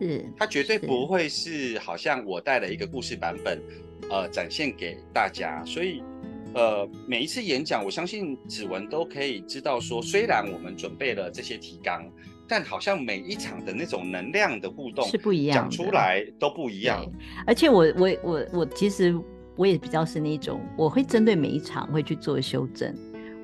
[0.00, 3.60] 是它绝对不会是好像我带了一个故事版本，
[4.08, 5.60] 呃，展现给大家。
[5.64, 6.00] 所以，
[6.54, 12.08] 呃，每一次演讲，我相信子文都可以知道说，虽然我们准备了这些提纲，
[12.48, 17.04] 但好像每一场的那种能量的互动是不一样，讲出来都不一样。
[17.46, 19.14] 而且我我我我其实
[19.56, 22.94] 我也比较是那种，我会针对每一场会去做修正。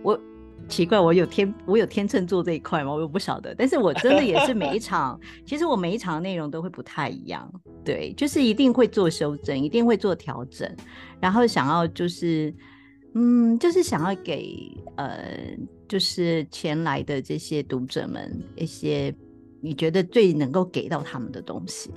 [0.02, 0.18] 我。
[0.66, 2.90] 奇怪，我有天我有天秤座这一块吗？
[2.90, 3.54] 我又不晓得。
[3.54, 7.52] 但是我真的也是每一场， 其实我每一场内容都会不太一样，
[7.84, 10.66] 对，就是一定会做修正，一定会做调整，
[11.20, 12.54] 然后想要就是，
[13.14, 14.56] 嗯，就是想要给
[14.96, 15.54] 呃，
[15.94, 19.14] 就是前来的这些读者们一些
[19.60, 21.88] 你觉得最能够给到他们的东西。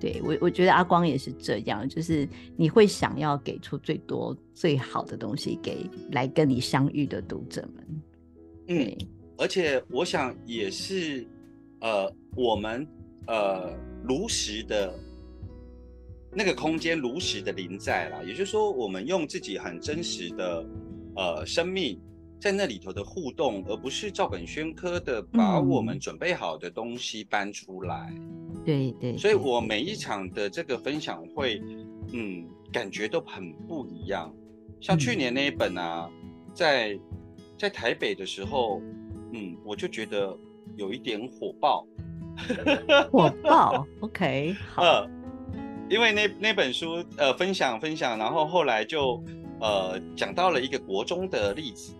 [0.00, 2.26] 对我，我觉得阿光也是这样，就是
[2.56, 8.02] 你会想要给出最多最好的东西给来跟你相遇的读者们。
[8.68, 8.96] 嗯，
[9.36, 11.26] 而且我想也是，
[11.80, 12.88] 呃，我们
[13.26, 13.70] 呃
[14.02, 14.98] 如实的
[16.32, 20.66] 那个空间如实的临在了，也就是说，我们用自己很真实的
[21.16, 22.00] 呃生命
[22.42, 28.12] 在那里头的互动，而不是照本宣科的把我们准备好的东西搬出来。
[28.64, 31.62] 对对，所以我每一场的这个分享会，
[32.12, 34.34] 嗯，感觉都很不一样。
[34.80, 36.10] 像去年那一本啊，
[36.52, 36.98] 在。
[37.58, 38.82] 在台北的时候，
[39.32, 40.36] 嗯，我就觉得
[40.74, 41.86] 有一点火爆，
[43.12, 45.08] 火爆，OK，好，呃，
[45.88, 49.22] 因为那那本书，呃，分享分享，然后后来就
[49.60, 51.94] 呃讲到了一个国中的例子，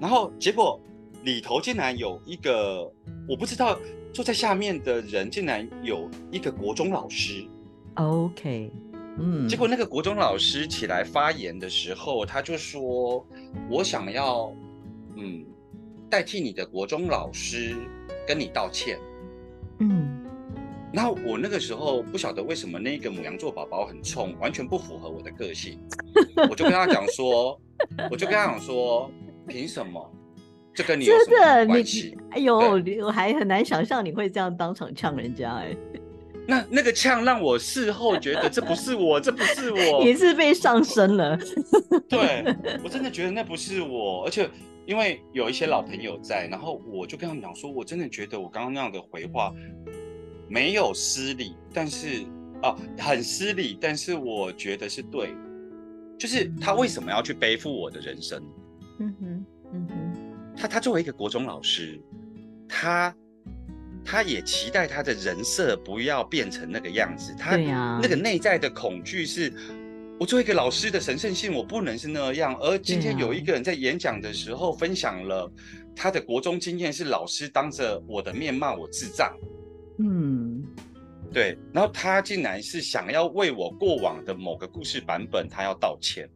[0.00, 0.80] 然后结果
[1.22, 2.82] 里头竟然有一个
[3.28, 3.78] 我不知道
[4.12, 7.46] 坐在下面的人竟然有一个国中老师
[7.94, 8.70] ，OK。
[9.16, 13.24] 嗯，结果那个国中老师起来发言的时候，他就说
[13.70, 14.52] ：“我想要，
[15.14, 15.44] 嗯，
[16.10, 17.76] 代替你的国中老师
[18.26, 18.98] 跟你道歉。”
[19.78, 20.20] 嗯，
[20.92, 25.78] 然后我那个时候不晓得为什么那个母羊座宝宝很冲，完全不符合我的个性，
[26.50, 27.56] 我就跟他讲说，
[28.10, 29.08] 我就跟他讲说，
[29.48, 30.10] 凭什么？
[30.74, 32.18] 这跟你有什么关系？
[32.30, 32.58] 哎呦，
[33.04, 35.76] 我还很难想象你会这样当场呛人家哎。
[36.46, 41.38] 那那个呛让我事后觉得这不是我， 这不是我，你是被上身了。
[42.08, 42.44] 对，
[42.82, 44.50] 我真的觉得那不是我，而且
[44.84, 49.54] 因为有一些老朋友在，然后我就跟他们讲说，我真的觉得我刚刚那样的回话
[50.48, 52.24] 没有失礼，但是
[52.62, 55.32] 啊很失礼，但是我觉得是对，
[56.18, 58.42] 就是他为什么要去背负我的人生？
[58.98, 62.00] 嗯哼，嗯哼，他他作为一个国中老师，
[62.68, 63.14] 他
[64.04, 67.34] 他也期待他的人设不要变成那个样子。
[67.36, 69.52] 他那个内在的恐惧是，
[70.20, 72.56] 我作为一个老师的神圣性，我不能是那样。
[72.60, 75.50] 而今天有一个人在演讲的时候分享了
[75.96, 79.36] 他的国中经验，是老师当着我的面骂我智障。
[79.98, 80.62] 嗯，
[81.32, 81.58] 对。
[81.72, 86.28] 然后他竟然是想要为我过往的某个故事版本，他要道歉。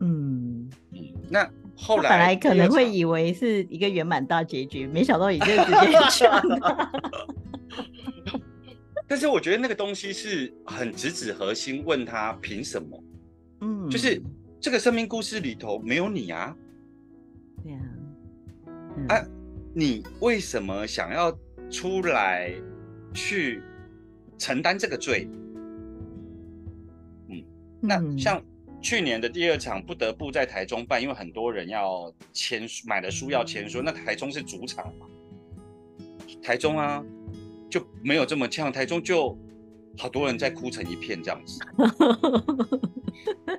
[0.00, 0.98] 嗯嗯，
[1.30, 1.48] 那。
[1.80, 6.42] 后来本来可能会以为是一个圆满大结局，没想到已经直接 讲。
[9.06, 13.02] 但是我觉得那个东西是很直指核心，问他凭什么？
[13.60, 14.20] 嗯，就是
[14.60, 16.52] 这个生命故事里头没有你啊。
[17.62, 17.80] 对啊。
[18.66, 19.24] 嗯、啊，
[19.72, 21.32] 你为什么想要
[21.70, 22.52] 出来
[23.14, 23.62] 去
[24.36, 25.30] 承担这个罪？
[27.28, 27.40] 嗯，
[27.80, 28.42] 那像。
[28.80, 33.82] 去年的第二场不得不在台中办，因为很多人要签，买了书要签书。
[33.82, 35.06] 那台中是主场嘛？
[36.42, 37.04] 台中啊，
[37.68, 38.72] 就没有这么呛。
[38.72, 39.36] 台中就
[39.98, 41.60] 好多人在哭成一片这样子。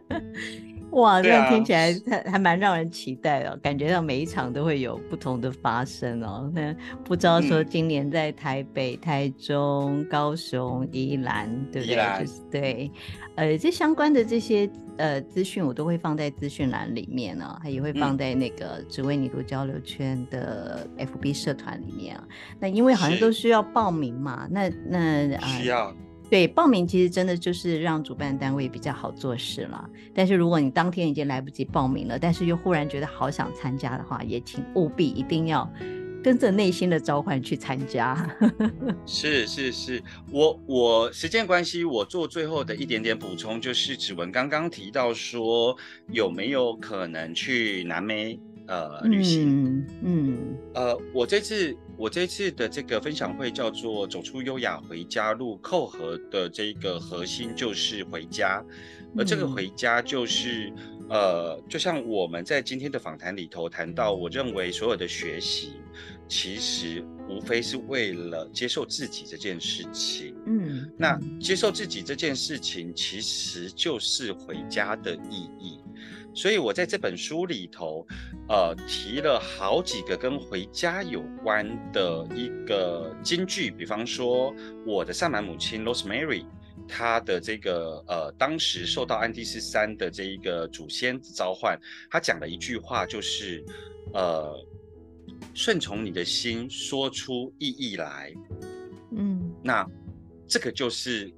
[1.00, 6.52] 哇，这样听起来还还蛮让人期待的，感觉到每一场都会有不同的发生哦。
[6.54, 11.96] 那不知道说今年在台北、嗯、台中、高雄、宜兰，对不对？
[11.96, 12.92] 兰就是对，
[13.36, 22.24] 呃，这相关的这些呃资讯，我都会放在资讯栏里面呢、也会放在那个只为你读交流圈的 FB 社团里面啊。
[22.60, 25.48] 那因为好像都需要报名嘛，那那啊。
[25.48, 25.96] 需要
[26.30, 29.90] 对，报名其实真的就是让主办单位比较好做事了。
[30.14, 35.68] 但是如果你当天已经来不及报名了，但是又忽然觉得好想参加的话，也请务必一定要
[36.24, 38.16] 跟着内心的召唤去参加。
[39.08, 45.76] 是是是，我我时间关系，我做最后的一点点补充，就是指文刚刚提到说
[46.12, 49.84] 有没有可能去南美呃旅行？
[50.04, 50.38] 嗯，嗯
[50.76, 51.76] 呃，我这次。
[52.00, 58.64] 我这次的这个分享会叫做“走出优雅回家路”，扣合的这个核心就是回家，
[59.18, 60.72] 而这个回家就是，
[61.10, 65.74] 呃，就像我们在今天的访谈里头谈到，我认为所有的学习
[66.26, 70.34] 其实无非是为了接受自己这件事情。
[70.46, 75.82] 嗯，那接受自己这件事情，其实就是回家的意义。
[76.34, 78.06] 所以我在这本书里头，
[78.48, 84.54] 呃，提了好几个跟回家有关的一个金句，比方说
[84.86, 86.46] 我的萨满母亲 Rosemary，
[86.88, 91.78] 她的这个呃，当时受到安第斯山的这一个祖先召唤，
[92.10, 93.66] 她讲了一句话，就是
[94.14, 94.54] 呃，
[95.54, 98.34] 顺从你的心，说出意义来。
[99.12, 99.86] 嗯，那
[100.48, 101.34] 这个就是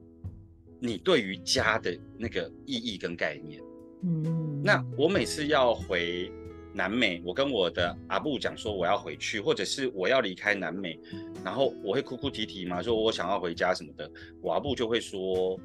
[0.80, 3.62] 你对于家的那个意义跟概念。
[4.04, 6.32] 嗯，那我每次要回
[6.74, 11.00] 南美，我跟我的阿布讲说我要回去，或者是我要离开南美，
[11.44, 14.10] 然后我会哭哭啼啼嘛，说我想要回家什么的，
[14.40, 15.60] 我阿布就会说，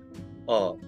[0.47, 0.79] 呃，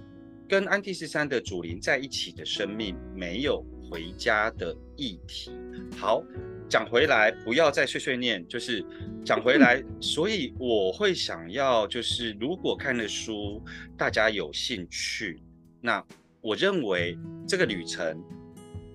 [0.48, 5.52] 跟安第斯山的祖灵在一起的生命没有回家的议题。
[5.96, 6.22] 好，
[6.68, 8.82] 讲回来，不要再碎碎念，就是
[9.24, 13.62] 讲回来， 所以我会想要，就是如果看了书，
[13.96, 15.42] 大家有兴趣，
[15.82, 16.02] 那。
[16.40, 18.22] 我认为这个旅程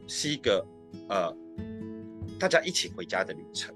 [0.08, 0.66] 是一个
[1.10, 1.36] 呃，
[2.40, 3.74] 大家一起回家的旅程，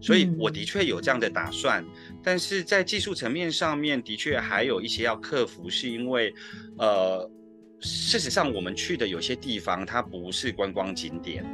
[0.00, 1.82] 所以我的确有这样的打算。
[1.82, 6.32] 嗯、但是在技术层面上面，的确还有一些要克服，是因为
[6.78, 7.28] 呃，
[7.80, 11.44] 事实上我们去的有些地方它不是观光景点，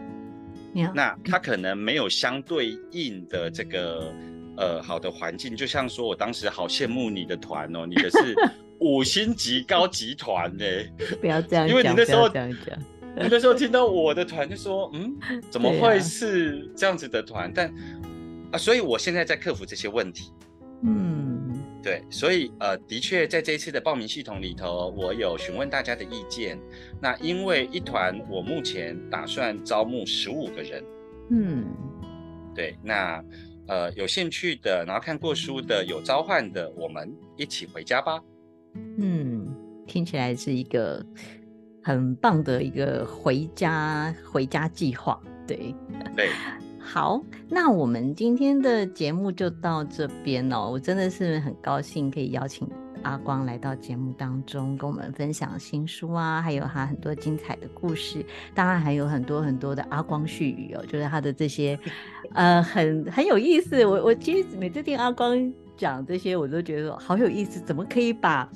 [0.74, 4.14] 嗯、那它可能没有相对应的这个
[4.56, 5.56] 呃好的环境。
[5.56, 8.34] 就像说我当时好羡慕你的团哦，你的是。
[8.80, 10.64] 五星级高级团呢？
[11.20, 12.78] 不要这样，因为你那时候这样讲，
[13.16, 15.16] 你那时候听到我的团就说，嗯，
[15.50, 17.48] 怎么会是这样子的团？
[17.48, 17.74] 啊但
[18.52, 20.32] 啊，所以我现在在克服这些问题。
[20.82, 26.58] 嗯，对，所以呃，的确在这一次的报名系统里头，我有询问大家的意见。
[27.00, 30.84] 那因为一团，我目前打算招募十五个人。
[31.30, 31.64] 嗯，
[32.54, 33.24] 对，那
[33.66, 38.20] 呃，有兴趣的，然后看过书的，有召唤的，我们一起回家吧。
[38.98, 39.46] 嗯，
[39.86, 41.04] 听起来是一个
[41.82, 45.74] 很棒的一个回家回家计划，对
[46.16, 46.28] 对。
[46.78, 50.70] 好，那我们今天的节目就到这边哦。
[50.70, 52.68] 我真的是很高兴可以邀请
[53.02, 58.24] 阿光来到节目当中，跟我们分享新书啊，还有他很多精彩的故事。
[58.54, 61.76] 当然还有很多很多的阿光絮语哦，就是他的这些
[62.34, 63.84] 呃很很有意思。
[63.84, 65.52] 我我其实每次听阿光。
[65.76, 68.48] 讲这些，我都觉得好有意思，怎么可以把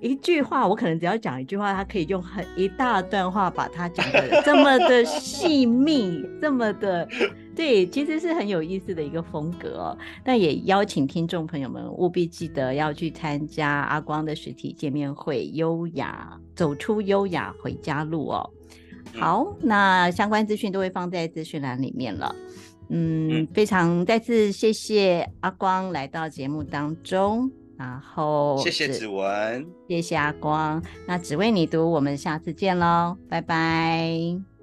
[0.00, 7.08] 一句话，我可能只要讲一句话，他可以用很一大段话把它讲的这么的细密，这么的。
[7.56, 9.98] 对，其实是很有意思的一个风格哦。
[10.24, 18.50] 那也邀请听众朋友们务必记得要去参加阿光的实体见面会，优雅走出优雅回家路哦。
[19.14, 22.34] 好，那相关资讯都会放在资讯栏里面了。
[22.88, 30.82] 嗯，非常再次谢谢阿光来到节目当中，然后谢谢子文，谢谢阿光。
[31.06, 34.53] 那只为你读，我们下次见喽，拜拜。